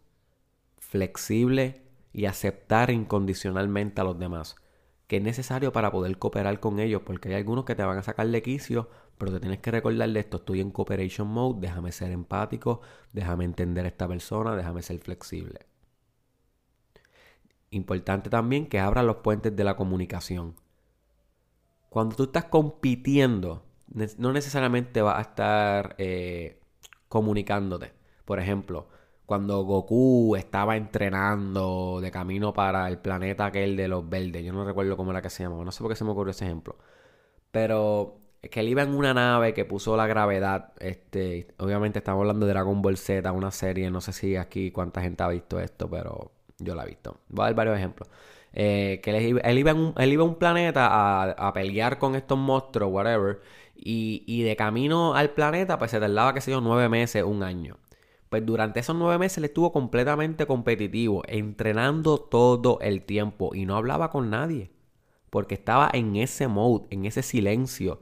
flexible 0.79 1.83
y 2.13 2.25
aceptar 2.27 2.91
incondicionalmente 2.91 4.01
a 4.01 4.05
los 4.05 4.19
demás. 4.19 4.57
Que 5.07 5.19
es 5.19 5.23
necesario 5.23 5.73
para 5.73 5.93
poder 5.93 6.19
cooperar 6.19 6.59
con 6.59 6.81
ellos, 6.81 7.03
porque 7.05 7.29
hay 7.29 7.35
algunos 7.37 7.65
que 7.65 7.75
te 7.75 7.85
van 7.85 7.99
a 7.99 8.03
sacar 8.03 8.27
de 8.29 8.43
quicio, 8.43 8.89
pero 9.19 9.33
te 9.33 9.41
tienes 9.41 9.61
que 9.61 9.71
recordar 9.71 10.09
de 10.11 10.21
esto, 10.21 10.39
estoy 10.39 10.61
en 10.61 10.71
cooperation 10.71 11.29
mode, 11.29 11.61
déjame 11.61 11.93
ser 11.93 12.11
empático, 12.11 12.81
déjame 13.13 13.45
entender 13.45 13.85
a 13.85 13.89
esta 13.89 14.09
persona, 14.09 14.57
déjame 14.57 14.83
ser 14.83 14.99
flexible. 14.99 15.67
Importante 17.71 18.31
también 18.31 18.67
que 18.67 18.79
abra 18.81 19.03
los 19.03 19.17
puentes 19.17 19.55
de 19.55 19.65
la 19.65 19.77
comunicación. 19.77 20.55
Cuando 21.89 22.17
tú 22.17 22.25
estás 22.25 22.45
compitiendo, 22.45 23.65
no 24.19 24.33
necesariamente 24.33 25.03
vas 25.03 25.19
a 25.19 25.23
estar 25.23 25.95
eh, 25.99 26.61
comunicándote. 27.09 27.93
Por 28.25 28.39
ejemplo, 28.39 28.89
cuando 29.27 29.63
Goku 29.65 30.37
estaba 30.37 30.77
entrenando 30.77 32.01
de 32.01 32.11
camino 32.11 32.53
para 32.53 32.89
el 32.89 32.99
planeta 32.99 33.47
aquel 33.47 33.77
de 33.77 33.89
los 33.89 34.09
verdes, 34.09 34.45
yo 34.45 34.53
no 34.53 34.65
recuerdo 34.65 34.97
cómo 34.97 35.11
era 35.11 35.23
que 35.23 35.31
se 35.31 35.43
llamaba, 35.43 35.65
no 35.65 35.73
sé 35.73 35.83
por 35.83 35.91
qué 35.91 35.97
se 35.97 36.05
me 36.05 36.11
ocurrió 36.11 36.31
ese 36.31 36.45
ejemplo. 36.45 36.77
Pero 37.51 38.21
es 38.43 38.51
que 38.51 38.61
él 38.61 38.69
iba 38.69 38.83
en 38.83 38.95
una 38.95 39.15
nave 39.15 39.55
que 39.55 39.65
puso 39.65 39.97
la 39.97 40.07
gravedad. 40.07 40.73
Este, 40.79 41.49
obviamente 41.59 41.99
estamos 41.99 42.21
hablando 42.21 42.47
de 42.47 42.53
Dragon 42.53 42.83
Ball 42.83 42.97
Z, 42.97 43.31
una 43.33 43.51
serie, 43.51 43.91
no 43.91 44.01
sé 44.01 44.13
si 44.13 44.37
aquí 44.37 44.71
cuánta 44.71 45.01
gente 45.03 45.23
ha 45.25 45.29
visto 45.29 45.59
esto, 45.61 45.91
pero 45.91 46.33
yo 46.59 46.75
la 46.75 46.85
he 46.85 46.87
visto. 46.87 47.21
Voy 47.29 47.45
a 47.45 47.47
dar 47.47 47.55
varios 47.55 47.77
ejemplos. 47.77 48.09
Eh, 48.53 49.01
que 49.03 49.11
él, 49.11 49.23
iba 49.23 49.41
él, 49.41 49.59
iba 49.59 49.71
a 49.71 50.25
un, 50.25 50.35
planeta 50.37 50.87
a, 50.87 51.31
a, 51.31 51.53
pelear 51.53 51.99
con 51.99 52.15
estos 52.15 52.39
monstruos, 52.39 52.91
whatever. 52.91 53.41
Y, 53.75 54.25
y, 54.27 54.43
de 54.43 54.57
camino 54.57 55.15
al 55.15 55.31
planeta, 55.31 55.79
pues 55.79 55.91
se 55.91 56.01
tardaba, 56.01 56.33
qué 56.33 56.41
sé 56.41 56.53
yo, 56.53 56.61
nueve 56.63 56.89
meses, 56.89 57.23
un 57.23 57.43
año. 57.43 57.77
Pues 58.31 58.45
durante 58.45 58.81
esos 58.81 58.97
nueve 58.97 59.19
meses 59.19 59.39
él 59.39 59.45
estuvo 59.45 59.73
completamente 59.73 60.47
competitivo, 60.47 61.23
entrenando 61.29 62.19
todo 62.19 62.79
el 62.81 63.03
tiempo 63.03 63.55
y 63.55 63.67
no 63.67 63.77
hablaba 63.77 64.11
con 64.11 64.31
nadie. 64.31 64.71
Porque 65.31 65.55
estaba 65.55 65.91
en 65.93 66.17
ese 66.17 66.49
mode, 66.49 66.87
en 66.91 67.05
ese 67.05 67.23
silencio, 67.23 68.01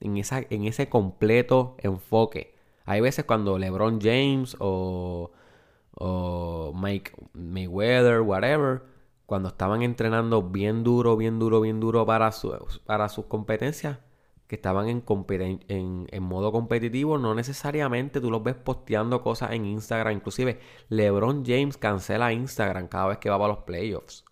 en, 0.00 0.16
esa, 0.16 0.42
en 0.50 0.64
ese 0.64 0.88
completo 0.88 1.76
enfoque. 1.78 2.54
Hay 2.84 3.00
veces 3.00 3.24
cuando 3.24 3.58
LeBron 3.58 4.00
James 4.00 4.56
o 4.58 5.30
o 6.02 6.72
Mike 6.74 7.12
Mayweather, 7.34 8.22
whatever, 8.22 8.82
cuando 9.26 9.50
estaban 9.50 9.82
entrenando 9.82 10.42
bien 10.42 10.82
duro, 10.82 11.16
bien 11.16 11.38
duro, 11.38 11.60
bien 11.60 11.78
duro 11.78 12.06
para, 12.06 12.30
para 12.86 13.08
sus 13.10 13.26
competencias, 13.26 13.98
que 14.46 14.56
estaban 14.56 14.88
en, 14.88 15.04
en, 15.68 16.08
en, 16.10 16.22
modo 16.22 16.52
competitivo, 16.52 17.18
no 17.18 17.34
necesariamente 17.34 18.20
tú 18.20 18.30
los 18.30 18.42
ves 18.42 18.56
posteando 18.56 19.22
cosas 19.22 19.52
en 19.52 19.66
Instagram. 19.66 20.14
Inclusive 20.14 20.58
LeBron 20.88 21.44
James 21.46 21.76
cancela 21.76 22.32
Instagram 22.32 22.88
cada 22.88 23.08
vez 23.08 23.18
que 23.18 23.30
va 23.30 23.38
para 23.38 23.52
los 23.52 23.64
playoffs. 23.64 24.24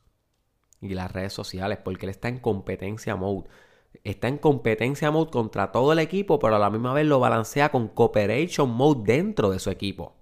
Y 0.80 0.94
las 0.94 1.12
redes 1.12 1.34
sociales, 1.34 1.78
porque 1.84 2.06
él 2.06 2.10
está 2.10 2.28
en 2.28 2.38
competencia 2.38 3.14
mode. 3.14 3.48
Está 4.04 4.28
en 4.28 4.38
competencia 4.38 5.10
mode 5.10 5.30
contra 5.30 5.70
todo 5.70 5.92
el 5.92 5.98
equipo, 5.98 6.38
pero 6.38 6.56
a 6.56 6.58
la 6.58 6.70
misma 6.70 6.94
vez 6.94 7.06
lo 7.06 7.20
balancea 7.20 7.70
con 7.70 7.88
cooperation 7.88 8.70
mode 8.70 9.02
dentro 9.04 9.50
de 9.50 9.58
su 9.58 9.70
equipo. 9.70 10.17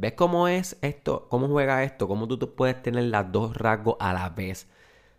¿Ves 0.00 0.12
cómo 0.12 0.46
es 0.46 0.78
esto? 0.82 1.26
¿Cómo 1.28 1.48
juega 1.48 1.82
esto? 1.82 2.06
¿Cómo 2.06 2.28
tú 2.28 2.38
puedes 2.54 2.80
tener 2.82 3.04
las 3.04 3.32
dos 3.32 3.56
rasgos 3.56 3.96
a 3.98 4.12
la 4.12 4.30
vez? 4.30 4.68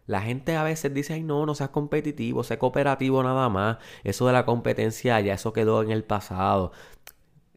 La 0.08 0.22
gente 0.22 0.56
a 0.56 0.64
veces 0.64 0.94
dice, 0.94 1.14
ay 1.14 1.24
no, 1.24 1.46
no 1.46 1.54
seas 1.56 1.72
competitivo, 1.72 2.44
sé 2.44 2.58
cooperativo 2.58 3.22
nada 3.24 3.50
más. 3.50 3.78
Eso 4.06 4.26
de 4.28 4.34
la 4.34 4.46
competencia 4.46 5.20
ya 5.22 5.34
eso 5.34 5.54
quedó 5.54 5.84
en 5.84 5.92
el 5.92 6.04
pasado. 6.06 6.72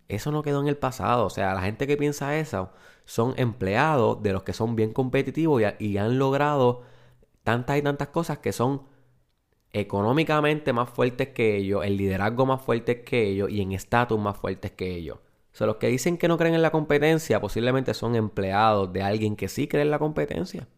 Eso 0.08 0.30
no 0.32 0.42
quedó 0.42 0.60
en 0.60 0.68
el 0.68 0.76
pasado. 0.76 1.26
O 1.26 1.30
sea, 1.30 1.54
la 1.54 1.62
gente 1.62 1.86
que 1.86 1.96
piensa 1.96 2.36
eso 2.38 2.70
son 3.04 3.34
empleados 3.36 4.22
de 4.22 4.32
los 4.32 4.42
que 4.42 4.52
son 4.52 4.76
bien 4.76 4.92
competitivos 4.92 5.62
y, 5.78 5.84
y 5.86 5.98
han 5.98 6.18
logrado 6.18 6.82
tantas 7.44 7.78
y 7.78 7.82
tantas 7.82 8.08
cosas 8.08 8.38
que 8.38 8.52
son 8.52 8.82
económicamente 9.72 10.72
más 10.72 10.90
fuertes 10.90 11.28
que 11.30 11.56
ellos, 11.56 11.84
el 11.84 11.96
liderazgo 11.96 12.46
más 12.46 12.62
fuerte 12.62 13.04
que 13.04 13.28
ellos 13.28 13.50
y 13.50 13.62
en 13.62 13.72
estatus 13.72 14.18
más 14.20 14.36
fuertes 14.36 14.72
que 14.72 14.94
ellos. 14.96 15.18
O 15.52 15.56
sea, 15.56 15.66
los 15.66 15.76
que 15.76 15.88
dicen 15.88 16.16
que 16.16 16.28
no 16.28 16.38
creen 16.38 16.54
en 16.54 16.62
la 16.62 16.71
competencia 16.71 17.40
posiblemente 17.40 17.94
son 17.94 18.16
empleados 18.16 18.92
de 18.92 19.02
alguien 19.02 19.37
que 19.37 19.49
sí 19.49 19.68
cree 19.68 19.82
en 19.82 19.90
la 19.90 19.99
competencia. 19.99 20.68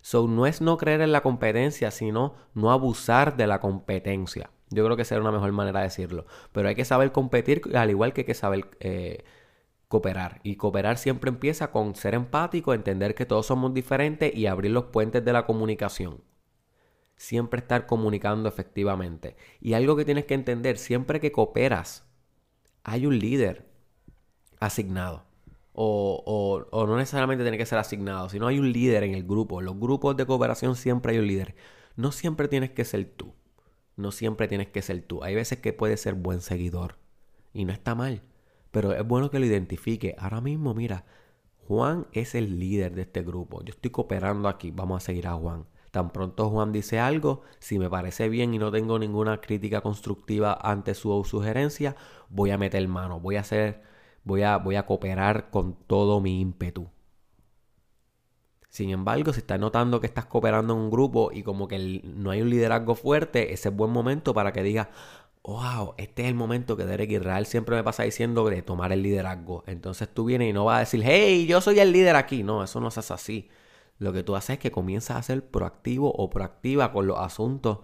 So, 0.00 0.28
no 0.28 0.46
es 0.46 0.60
no 0.60 0.76
creer 0.76 1.00
en 1.00 1.10
la 1.10 1.22
competencia, 1.22 1.90
sino 1.90 2.34
no 2.54 2.70
abusar 2.70 3.36
de 3.36 3.48
la 3.48 3.60
competencia. 3.60 4.50
Yo 4.70 4.84
creo 4.84 4.96
que 4.96 5.02
esa 5.02 5.18
una 5.18 5.32
mejor 5.32 5.50
manera 5.52 5.80
de 5.80 5.86
decirlo. 5.86 6.26
Pero 6.52 6.68
hay 6.68 6.76
que 6.76 6.84
saber 6.84 7.10
competir, 7.12 7.62
al 7.74 7.90
igual 7.90 8.12
que 8.12 8.20
hay 8.20 8.24
que 8.26 8.34
saber 8.34 8.68
eh, 8.80 9.24
cooperar. 9.88 10.40
Y 10.44 10.56
cooperar 10.56 10.98
siempre 10.98 11.30
empieza 11.30 11.72
con 11.72 11.96
ser 11.96 12.14
empático, 12.14 12.74
entender 12.74 13.16
que 13.16 13.26
todos 13.26 13.46
somos 13.46 13.74
diferentes 13.74 14.34
y 14.34 14.46
abrir 14.46 14.70
los 14.72 14.84
puentes 14.86 15.24
de 15.24 15.32
la 15.32 15.46
comunicación. 15.46 16.22
siempre 17.16 17.60
estar 17.60 17.86
comunicando 17.86 18.48
efectivamente. 18.48 19.36
Y 19.60 19.74
algo 19.74 19.96
que 19.96 20.04
tienes 20.04 20.26
que 20.26 20.34
entender, 20.34 20.78
siempre 20.78 21.20
que 21.20 21.32
cooperas, 21.32 22.06
hay 22.84 23.06
un 23.06 23.18
líder 23.18 23.65
asignado. 24.60 25.24
O, 25.72 26.64
o, 26.70 26.86
no 26.86 26.96
necesariamente 26.96 27.44
tiene 27.44 27.58
que 27.58 27.66
ser 27.66 27.78
asignado, 27.78 28.28
sino 28.30 28.46
hay 28.46 28.58
un 28.58 28.72
líder 28.72 29.02
en 29.04 29.14
el 29.14 29.24
grupo. 29.24 29.60
En 29.60 29.66
los 29.66 29.78
grupos 29.78 30.16
de 30.16 30.26
cooperación 30.26 30.74
siempre 30.74 31.12
hay 31.12 31.18
un 31.18 31.26
líder. 31.26 31.54
No 31.96 32.12
siempre 32.12 32.48
tienes 32.48 32.70
que 32.70 32.84
ser 32.84 33.04
tú. 33.04 33.34
No 33.96 34.10
siempre 34.12 34.48
tienes 34.48 34.68
que 34.68 34.82
ser 34.82 35.02
tú. 35.02 35.22
Hay 35.22 35.34
veces 35.34 35.58
que 35.60 35.72
puedes 35.72 36.00
ser 36.00 36.14
buen 36.14 36.40
seguidor. 36.40 36.96
Y 37.52 37.64
no 37.64 37.72
está 37.72 37.94
mal. 37.94 38.22
Pero 38.70 38.92
es 38.92 39.06
bueno 39.06 39.30
que 39.30 39.38
lo 39.38 39.46
identifique. 39.46 40.14
Ahora 40.18 40.40
mismo, 40.40 40.74
mira, 40.74 41.04
Juan 41.66 42.06
es 42.12 42.34
el 42.34 42.58
líder 42.58 42.94
de 42.94 43.02
este 43.02 43.22
grupo. 43.22 43.62
Yo 43.62 43.70
estoy 43.70 43.90
cooperando 43.90 44.48
aquí. 44.48 44.70
Vamos 44.70 45.02
a 45.02 45.06
seguir 45.06 45.26
a 45.26 45.34
Juan. 45.34 45.66
Tan 45.96 46.10
pronto 46.10 46.50
Juan 46.50 46.72
dice 46.72 47.00
algo, 47.00 47.40
si 47.58 47.78
me 47.78 47.88
parece 47.88 48.28
bien 48.28 48.52
y 48.52 48.58
no 48.58 48.70
tengo 48.70 48.98
ninguna 48.98 49.40
crítica 49.40 49.80
constructiva 49.80 50.58
ante 50.60 50.94
su 50.94 51.24
sugerencia, 51.24 51.96
voy 52.28 52.50
a 52.50 52.58
meter 52.58 52.86
mano, 52.86 53.18
voy 53.18 53.36
a 53.36 53.40
hacer, 53.40 53.82
voy 54.26 54.42
a, 54.42 54.58
voy 54.58 54.76
a 54.76 54.84
cooperar 54.84 55.48
con 55.48 55.74
todo 55.86 56.20
mi 56.20 56.42
ímpetu. 56.42 56.90
Sin 58.68 58.90
embargo, 58.90 59.32
si 59.32 59.38
estás 59.38 59.58
notando 59.58 60.02
que 60.02 60.06
estás 60.06 60.26
cooperando 60.26 60.74
en 60.74 60.80
un 60.80 60.90
grupo 60.90 61.30
y 61.32 61.42
como 61.42 61.66
que 61.66 62.02
no 62.04 62.30
hay 62.30 62.42
un 62.42 62.50
liderazgo 62.50 62.94
fuerte, 62.94 63.54
ese 63.54 63.70
es 63.70 63.74
buen 63.74 63.90
momento 63.90 64.34
para 64.34 64.52
que 64.52 64.62
digas, 64.62 64.88
wow, 65.42 65.94
este 65.96 66.24
es 66.24 66.28
el 66.28 66.34
momento 66.34 66.76
que 66.76 66.84
Derek 66.84 67.10
Israel 67.10 67.46
siempre 67.46 67.74
me 67.76 67.82
pasa 67.82 68.02
diciendo 68.02 68.46
de 68.50 68.60
tomar 68.60 68.92
el 68.92 69.02
liderazgo. 69.02 69.64
Entonces 69.66 70.12
tú 70.12 70.26
vienes 70.26 70.50
y 70.50 70.52
no 70.52 70.66
vas 70.66 70.76
a 70.76 70.80
decir, 70.80 71.00
hey, 71.02 71.46
yo 71.46 71.62
soy 71.62 71.78
el 71.78 71.90
líder 71.90 72.16
aquí. 72.16 72.42
No, 72.42 72.62
eso 72.62 72.78
no 72.80 72.90
se 72.90 73.00
hace 73.00 73.14
así 73.14 73.48
lo 73.98 74.12
que 74.12 74.22
tú 74.22 74.36
haces 74.36 74.54
es 74.54 74.58
que 74.58 74.70
comienzas 74.70 75.16
a 75.16 75.22
ser 75.22 75.46
proactivo 75.46 76.12
o 76.12 76.30
proactiva 76.30 76.92
con 76.92 77.06
los 77.06 77.18
asuntos 77.18 77.78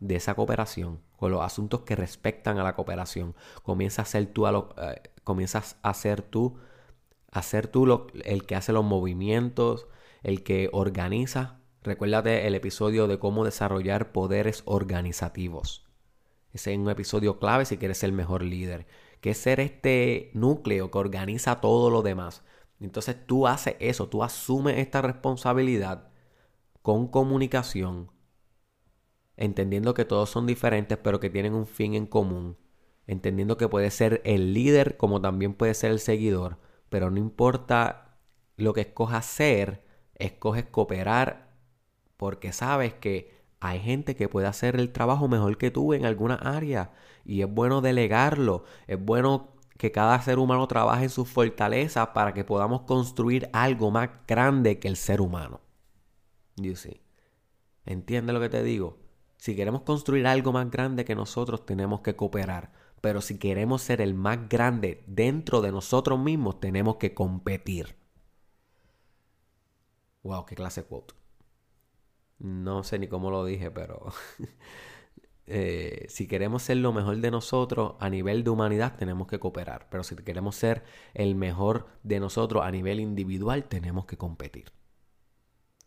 de 0.00 0.16
esa 0.16 0.34
cooperación, 0.34 1.00
con 1.16 1.30
los 1.30 1.42
asuntos 1.42 1.80
que 1.80 1.96
respectan 1.96 2.58
a 2.58 2.62
la 2.62 2.74
cooperación. 2.74 3.34
Comienzas 3.62 4.08
a 4.08 4.10
ser 4.10 4.26
tú, 4.26 4.46
a 4.46 4.52
lo, 4.52 4.74
eh, 4.78 5.02
comienzas 5.28 5.76
a 5.82 5.92
ser 5.92 6.22
tú, 6.22 6.56
a 7.30 7.42
ser 7.42 7.66
tú 7.66 7.84
lo, 7.84 8.06
el 8.24 8.46
que 8.46 8.56
hace 8.56 8.72
los 8.72 8.82
movimientos, 8.82 9.86
el 10.22 10.42
que 10.42 10.70
organiza. 10.72 11.60
Recuérdate 11.82 12.46
el 12.46 12.54
episodio 12.54 13.06
de 13.06 13.18
cómo 13.18 13.44
desarrollar 13.44 14.10
poderes 14.10 14.62
organizativos. 14.64 15.86
Ese 16.54 16.72
es 16.72 16.78
un 16.78 16.88
episodio 16.88 17.38
clave 17.38 17.66
si 17.66 17.76
quieres 17.76 17.98
ser 17.98 18.08
el 18.08 18.16
mejor 18.16 18.42
líder, 18.42 18.86
que 19.20 19.30
es 19.32 19.38
ser 19.38 19.60
este 19.60 20.30
núcleo 20.32 20.90
que 20.90 20.96
organiza 20.96 21.60
todo 21.60 21.90
lo 21.90 22.00
demás. 22.00 22.42
Entonces 22.80 23.26
tú 23.26 23.46
haces 23.46 23.76
eso, 23.80 24.08
tú 24.08 24.24
asumes 24.24 24.78
esta 24.78 25.02
responsabilidad 25.02 26.08
con 26.80 27.06
comunicación, 27.08 28.10
entendiendo 29.36 29.92
que 29.92 30.06
todos 30.06 30.30
son 30.30 30.46
diferentes, 30.46 30.96
pero 30.96 31.20
que 31.20 31.28
tienen 31.28 31.52
un 31.52 31.66
fin 31.66 31.92
en 31.92 32.06
común, 32.06 32.56
entendiendo 33.08 33.56
que 33.56 33.68
puede 33.68 33.90
ser 33.90 34.22
el 34.24 34.54
líder 34.54 34.96
como 34.96 35.20
también 35.20 35.54
puede 35.54 35.74
ser 35.74 35.90
el 35.90 35.98
seguidor, 35.98 36.58
pero 36.90 37.10
no 37.10 37.18
importa 37.18 38.18
lo 38.56 38.74
que 38.74 38.82
escojas 38.82 39.26
ser, 39.26 39.82
escoges 40.14 40.66
cooperar 40.66 41.48
porque 42.16 42.52
sabes 42.52 42.94
que 42.94 43.36
hay 43.60 43.80
gente 43.80 44.14
que 44.14 44.28
puede 44.28 44.46
hacer 44.46 44.76
el 44.76 44.92
trabajo 44.92 45.26
mejor 45.26 45.56
que 45.58 45.70
tú 45.70 45.94
en 45.94 46.04
alguna 46.04 46.34
área 46.36 46.92
y 47.24 47.42
es 47.42 47.52
bueno 47.52 47.80
delegarlo, 47.80 48.64
es 48.86 49.02
bueno 49.02 49.54
que 49.78 49.90
cada 49.90 50.20
ser 50.20 50.38
humano 50.38 50.68
trabaje 50.68 51.04
en 51.04 51.10
sus 51.10 51.28
fortalezas 51.28 52.08
para 52.08 52.34
que 52.34 52.44
podamos 52.44 52.82
construir 52.82 53.48
algo 53.52 53.90
más 53.90 54.10
grande 54.26 54.78
que 54.78 54.88
el 54.88 54.96
ser 54.96 55.20
humano. 55.20 55.60
You 56.56 56.76
see. 56.76 57.00
¿Entiendes 57.86 58.34
lo 58.34 58.40
que 58.40 58.48
te 58.48 58.62
digo? 58.62 58.98
Si 59.38 59.54
queremos 59.54 59.82
construir 59.82 60.26
algo 60.26 60.52
más 60.52 60.68
grande 60.70 61.04
que 61.04 61.14
nosotros, 61.14 61.64
tenemos 61.64 62.00
que 62.00 62.16
cooperar. 62.16 62.72
Pero 63.00 63.20
si 63.20 63.38
queremos 63.38 63.82
ser 63.82 64.00
el 64.00 64.14
más 64.14 64.48
grande 64.48 65.04
dentro 65.06 65.60
de 65.60 65.72
nosotros 65.72 66.18
mismos, 66.18 66.60
tenemos 66.60 66.96
que 66.96 67.14
competir. 67.14 67.96
Wow, 70.22 70.44
qué 70.46 70.54
clase 70.54 70.84
quote. 70.84 71.14
No 72.38 72.84
sé 72.84 72.98
ni 72.98 73.08
cómo 73.08 73.30
lo 73.30 73.44
dije, 73.44 73.70
pero 73.70 74.12
Eh, 75.50 76.04
si 76.10 76.28
queremos 76.28 76.62
ser 76.62 76.76
lo 76.76 76.92
mejor 76.92 77.16
de 77.16 77.30
nosotros 77.30 77.94
a 78.00 78.10
nivel 78.10 78.44
de 78.44 78.50
humanidad, 78.50 78.96
tenemos 78.96 79.26
que 79.26 79.38
cooperar. 79.40 79.88
Pero 79.90 80.04
si 80.04 80.14
queremos 80.16 80.56
ser 80.56 80.84
el 81.14 81.34
mejor 81.34 81.86
de 82.02 82.20
nosotros 82.20 82.64
a 82.64 82.70
nivel 82.70 83.00
individual, 83.00 83.64
tenemos 83.64 84.04
que 84.04 84.18
competir. 84.18 84.72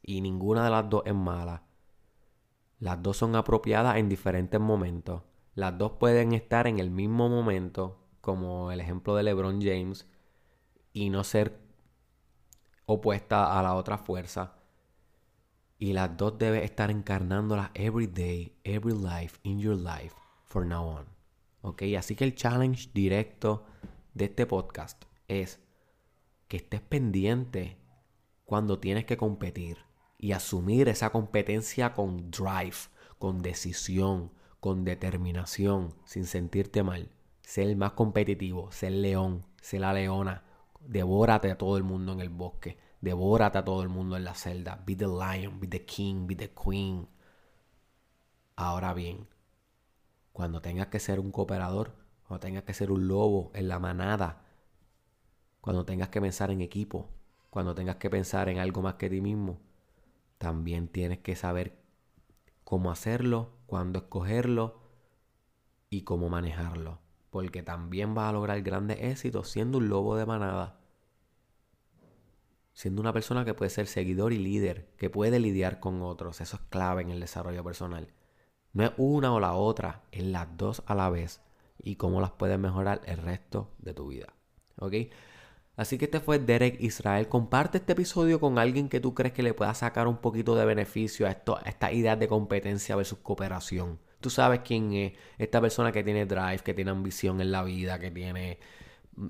Y 0.01 0.21
ninguna 0.21 0.63
de 0.63 0.71
las 0.71 0.89
dos 0.89 1.03
es 1.05 1.13
mala. 1.13 1.63
Las 2.79 3.03
dos 3.03 3.17
son 3.17 3.35
apropiadas 3.35 3.97
en 3.97 4.09
diferentes 4.09 4.59
momentos. 4.59 5.21
Las 5.53 5.77
dos 5.77 5.93
pueden 5.99 6.33
estar 6.33 6.67
en 6.67 6.79
el 6.79 6.89
mismo 6.89 7.27
momento, 7.27 7.99
como 8.21 8.71
el 8.71 8.79
ejemplo 8.79 9.15
de 9.15 9.23
LeBron 9.23 9.61
James, 9.61 10.07
y 10.93 11.09
no 11.09 11.23
ser 11.23 11.59
opuesta 12.85 13.59
a 13.59 13.63
la 13.63 13.75
otra 13.75 13.97
fuerza. 13.97 14.55
Y 15.77 15.93
las 15.93 16.15
dos 16.15 16.37
debes 16.37 16.63
estar 16.63 16.91
encarnándolas 16.91 17.71
every 17.73 18.07
day, 18.07 18.55
every 18.63 18.93
life, 18.93 19.39
in 19.43 19.59
your 19.59 19.75
life, 19.75 20.15
for 20.45 20.65
now 20.65 20.87
on. 20.87 21.05
¿Ok? 21.61 21.83
Así 21.97 22.15
que 22.15 22.23
el 22.23 22.35
challenge 22.35 22.89
directo 22.93 23.65
de 24.13 24.25
este 24.25 24.45
podcast 24.45 25.03
es 25.27 25.59
que 26.47 26.57
estés 26.57 26.81
pendiente 26.81 27.77
cuando 28.45 28.79
tienes 28.79 29.05
que 29.05 29.17
competir 29.17 29.77
y 30.17 30.33
asumir 30.33 30.87
esa 30.87 31.09
competencia 31.09 31.93
con 31.93 32.29
drive, 32.29 32.75
con 33.17 33.41
decisión, 33.41 34.31
con 34.61 34.85
determinación, 34.85 35.93
sin 36.05 36.25
sentirte 36.25 36.83
mal. 36.83 37.11
Ser 37.41 37.67
el 37.67 37.75
más 37.75 37.91
competitivo, 37.91 38.71
ser 38.71 38.93
león, 38.93 39.45
ser 39.61 39.81
la 39.81 39.91
leona. 39.91 40.45
Devórate 40.79 41.51
a 41.51 41.57
todo 41.57 41.75
el 41.75 41.83
mundo 41.83 42.13
en 42.13 42.21
el 42.21 42.29
bosque 42.29 42.77
Devórate 43.01 43.57
a 43.57 43.65
todo 43.65 43.81
el 43.81 43.89
mundo 43.89 44.15
en 44.15 44.23
la 44.23 44.35
celda. 44.35 44.81
Be 44.85 44.95
the 44.95 45.07
lion, 45.07 45.59
be 45.59 45.67
the 45.67 45.83
king, 45.83 46.27
be 46.27 46.35
the 46.35 46.51
queen. 46.51 47.07
Ahora 48.55 48.93
bien, 48.93 49.27
cuando 50.31 50.61
tengas 50.61 50.87
que 50.87 50.99
ser 50.99 51.19
un 51.19 51.31
cooperador, 51.31 51.95
cuando 52.27 52.39
tengas 52.41 52.63
que 52.63 52.75
ser 52.75 52.91
un 52.91 53.07
lobo 53.07 53.51
en 53.55 53.67
la 53.67 53.79
manada, 53.79 54.45
cuando 55.61 55.83
tengas 55.83 56.09
que 56.09 56.21
pensar 56.21 56.51
en 56.51 56.61
equipo, 56.61 57.09
cuando 57.49 57.73
tengas 57.73 57.95
que 57.95 58.09
pensar 58.11 58.49
en 58.49 58.59
algo 58.59 58.83
más 58.83 58.95
que 58.95 59.09
ti 59.09 59.19
mismo, 59.19 59.59
también 60.37 60.87
tienes 60.87 61.19
que 61.19 61.35
saber 61.35 61.81
cómo 62.63 62.91
hacerlo, 62.91 63.49
cuándo 63.71 63.99
escogerlo 63.99 64.81
y 65.89 66.01
cómo 66.01 66.27
manejarlo. 66.27 66.99
Porque 67.29 67.63
también 67.63 68.13
vas 68.13 68.27
a 68.27 68.33
lograr 68.33 68.61
grandes 68.63 68.97
éxitos 68.99 69.49
siendo 69.49 69.77
un 69.77 69.87
lobo 69.87 70.17
de 70.17 70.25
manada 70.25 70.81
siendo 72.73 73.01
una 73.01 73.13
persona 73.13 73.45
que 73.45 73.53
puede 73.53 73.69
ser 73.69 73.87
seguidor 73.87 74.33
y 74.33 74.39
líder, 74.39 74.89
que 74.97 75.09
puede 75.09 75.39
lidiar 75.39 75.79
con 75.79 76.01
otros. 76.01 76.41
Eso 76.41 76.57
es 76.57 76.63
clave 76.69 77.01
en 77.01 77.11
el 77.11 77.21
desarrollo 77.21 77.63
personal. 77.63 78.13
No 78.73 78.83
es 78.83 78.91
una 78.97 79.31
o 79.33 79.39
la 79.39 79.53
otra, 79.53 80.03
es 80.11 80.23
las 80.23 80.57
dos 80.57 80.83
a 80.85 80.95
la 80.95 81.09
vez 81.09 81.41
y 81.79 81.95
cómo 81.95 82.19
las 82.19 82.31
puedes 82.31 82.59
mejorar 82.59 83.01
el 83.05 83.17
resto 83.17 83.71
de 83.77 83.93
tu 83.93 84.07
vida. 84.07 84.33
¿Ok? 84.79 84.93
Así 85.75 85.97
que 85.97 86.05
este 86.05 86.19
fue 86.19 86.37
Derek 86.39 86.81
Israel. 86.81 87.27
Comparte 87.27 87.79
este 87.79 87.93
episodio 87.93 88.39
con 88.39 88.59
alguien 88.59 88.89
que 88.89 88.99
tú 88.99 89.13
crees 89.13 89.33
que 89.33 89.43
le 89.43 89.53
pueda 89.53 89.73
sacar 89.73 90.07
un 90.07 90.17
poquito 90.17 90.55
de 90.55 90.65
beneficio 90.65 91.27
a, 91.27 91.31
esto, 91.31 91.57
a 91.57 91.61
esta 91.61 91.91
idea 91.91 92.15
de 92.15 92.27
competencia 92.27 92.95
versus 92.95 93.19
cooperación. 93.19 93.99
Tú 94.19 94.29
sabes 94.29 94.61
quién 94.63 94.93
es 94.93 95.13
esta 95.37 95.61
persona 95.61 95.91
que 95.91 96.03
tiene 96.03 96.25
drive, 96.25 96.59
que 96.59 96.73
tiene 96.73 96.91
ambición 96.91 97.41
en 97.41 97.51
la 97.51 97.63
vida, 97.63 97.99
que 97.99 98.11
tiene 98.11 98.59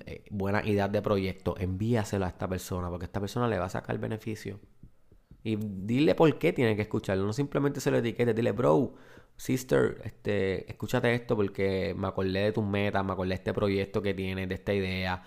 eh, 0.06 0.24
buenas 0.30 0.66
ideas 0.66 0.92
de 0.92 1.02
proyecto, 1.02 1.56
envíaselo 1.58 2.24
a 2.24 2.28
esta 2.28 2.48
persona, 2.48 2.88
porque 2.88 3.06
esta 3.06 3.20
persona 3.20 3.48
le 3.48 3.58
va 3.58 3.66
a 3.66 3.68
sacar 3.68 3.98
beneficio. 3.98 4.60
Y 5.44 5.56
dile 5.56 6.14
por 6.14 6.38
qué 6.38 6.52
tiene 6.52 6.76
que 6.76 6.82
escucharlo. 6.82 7.24
No 7.24 7.32
simplemente 7.32 7.80
se 7.80 7.90
lo 7.90 7.98
etiquete, 7.98 8.34
dile, 8.34 8.52
bro, 8.52 8.94
sister, 9.36 10.00
este, 10.04 10.70
escúchate 10.70 11.12
esto 11.14 11.36
porque 11.36 11.94
me 11.96 12.06
acordé 12.08 12.40
de 12.40 12.52
tus 12.52 12.64
metas, 12.64 13.04
me 13.04 13.12
acordé 13.12 13.30
de 13.30 13.34
este 13.36 13.52
proyecto 13.52 14.02
que 14.02 14.14
tienes, 14.14 14.48
de 14.48 14.54
esta 14.54 14.72
idea, 14.72 15.22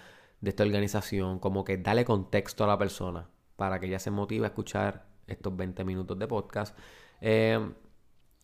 de 0.46 0.52
esta 0.52 0.64
organización. 0.64 1.40
Como 1.40 1.66
que 1.66 1.78
dale 1.78 2.06
contexto 2.06 2.64
a 2.64 2.68
la 2.68 2.78
persona 2.78 3.30
para 3.58 3.80
que 3.80 3.88
ella 3.88 4.00
se 4.00 4.12
motive 4.12 4.46
a 4.46 4.50
escuchar 4.50 5.08
estos 5.28 5.56
20 5.56 5.84
minutos 5.84 6.18
de 6.18 6.28
podcast. 6.28 6.78
Eh, 7.20 7.60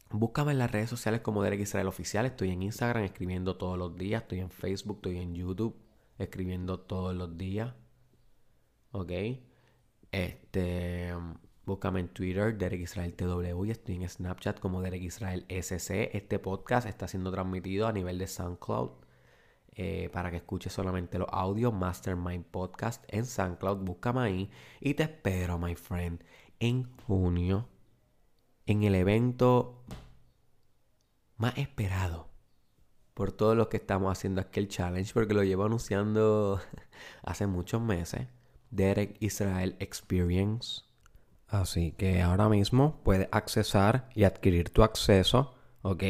búscame 0.10 0.52
en 0.52 0.58
las 0.58 0.72
redes 0.72 0.90
sociales 0.90 1.22
como 1.22 1.44
Derek 1.44 1.62
Israel 1.62 1.88
Oficial. 1.88 2.26
Estoy 2.26 2.52
en 2.52 2.64
Instagram 2.64 3.04
escribiendo 3.04 3.56
todos 3.56 3.78
los 3.78 3.96
días. 3.96 4.24
Estoy 4.24 4.40
en 4.40 4.50
Facebook, 4.50 4.98
estoy 4.98 5.18
en 5.20 5.36
YouTube 5.36 5.76
escribiendo 6.18 6.80
todos 6.80 7.16
los 7.16 7.38
días. 7.38 7.74
¿Ok? 8.92 9.12
Este, 10.12 11.14
búscame 11.66 12.02
en 12.02 12.10
Twitter, 12.10 12.58
Derek 12.58 12.82
Israel 12.82 13.14
TW, 13.14 13.66
y 13.66 13.72
estoy 13.72 13.96
en 13.96 14.10
Snapchat 14.10 14.60
como 14.60 14.82
Derek 14.82 15.04
Israel 15.04 15.46
SC. 15.48 16.10
Este 16.14 16.40
podcast 16.40 16.88
está 16.88 17.08
siendo 17.08 17.32
transmitido 17.32 17.88
a 17.88 17.94
nivel 17.94 18.18
de 18.18 18.28
SoundCloud. 18.28 19.11
Eh, 19.74 20.10
para 20.12 20.30
que 20.30 20.38
escuches 20.38 20.74
solamente 20.74 21.18
los 21.18 21.30
audios, 21.32 21.74
Mastermind 21.74 22.44
Podcast 22.46 23.04
en 23.08 23.26
SoundCloud, 23.26 23.78
búscame 23.78 24.22
ahí 24.22 24.50
y 24.82 24.96
te 24.96 25.04
espero, 25.04 25.58
my 25.58 25.76
friend, 25.76 26.22
en 26.60 26.92
junio 27.08 27.70
en 28.66 28.84
el 28.84 28.96
evento 28.96 29.84
más 31.38 31.58
esperado 31.58 32.30
por 33.14 33.32
todos 33.32 33.58
los 33.58 33.68
que 33.68 33.78
estamos 33.78 34.12
haciendo 34.12 34.42
aquel 34.42 34.68
challenge, 34.68 35.14
porque 35.14 35.34
lo 35.34 35.44
llevo 35.44 35.66
anunciando 35.66 36.62
hace 37.24 37.48
muchos 37.48 37.82
meses. 37.82 38.28
Derek 38.70 39.18
Israel 39.20 39.76
Experience. 39.80 40.84
Así 41.48 41.92
que 41.92 42.22
ahora 42.22 42.48
mismo 42.48 43.02
puedes 43.04 43.28
accesar 43.32 44.10
y 44.16 44.24
adquirir 44.24 44.70
tu 44.70 44.84
acceso, 44.84 45.54
¿ok? 45.82 46.04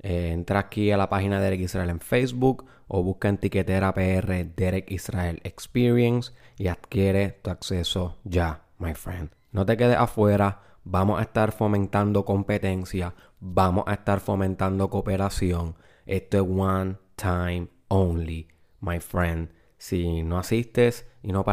Eh, 0.00 0.30
entra 0.32 0.60
aquí 0.60 0.90
a 0.90 0.96
la 0.96 1.08
página 1.08 1.38
de 1.38 1.44
Derek 1.44 1.60
Israel 1.60 1.90
en 1.90 2.00
Facebook 2.00 2.66
o 2.88 3.02
busca 3.02 3.28
en 3.28 3.38
tiquetera 3.38 3.92
PR 3.94 4.44
Derek 4.44 4.90
Israel 4.90 5.40
Experience 5.44 6.32
y 6.56 6.68
adquiere 6.68 7.40
tu 7.42 7.50
acceso 7.50 8.18
ya, 8.24 8.62
my 8.78 8.94
friend. 8.94 9.30
No 9.52 9.64
te 9.64 9.76
quedes 9.76 9.96
afuera, 9.96 10.62
vamos 10.84 11.18
a 11.18 11.22
estar 11.22 11.52
fomentando 11.52 12.24
competencia, 12.24 13.14
vamos 13.40 13.84
a 13.86 13.94
estar 13.94 14.20
fomentando 14.20 14.90
cooperación. 14.90 15.76
Esto 16.04 16.36
es 16.36 16.44
one 16.46 16.96
time 17.16 17.68
only, 17.88 18.48
my 18.80 19.00
friend. 19.00 19.50
Si 19.78 20.22
no 20.22 20.38
asistes 20.38 21.06
y 21.22 21.32
no, 21.32 21.44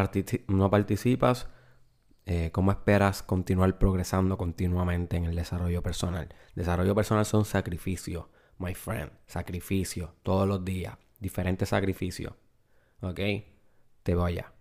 no 0.48 0.70
participas, 0.70 1.48
eh, 2.26 2.52
¿cómo 2.52 2.72
esperas 2.72 3.22
continuar 3.22 3.78
progresando 3.78 4.38
continuamente 4.38 5.18
en 5.18 5.26
el 5.26 5.36
desarrollo 5.36 5.82
personal? 5.82 6.34
Desarrollo 6.56 6.96
personal 6.96 7.26
son 7.26 7.46
sacrificios, 7.46 8.26
my 8.58 8.74
friend. 8.74 9.12
Sacrificios, 9.26 10.12
todos 10.24 10.48
los 10.48 10.64
días. 10.64 10.98
Diferentes 11.20 11.70
sacrificios. 11.70 12.34
¿Ok? 13.02 13.20
Te 14.04 14.16
voy 14.16 14.34
allá. 14.34 14.53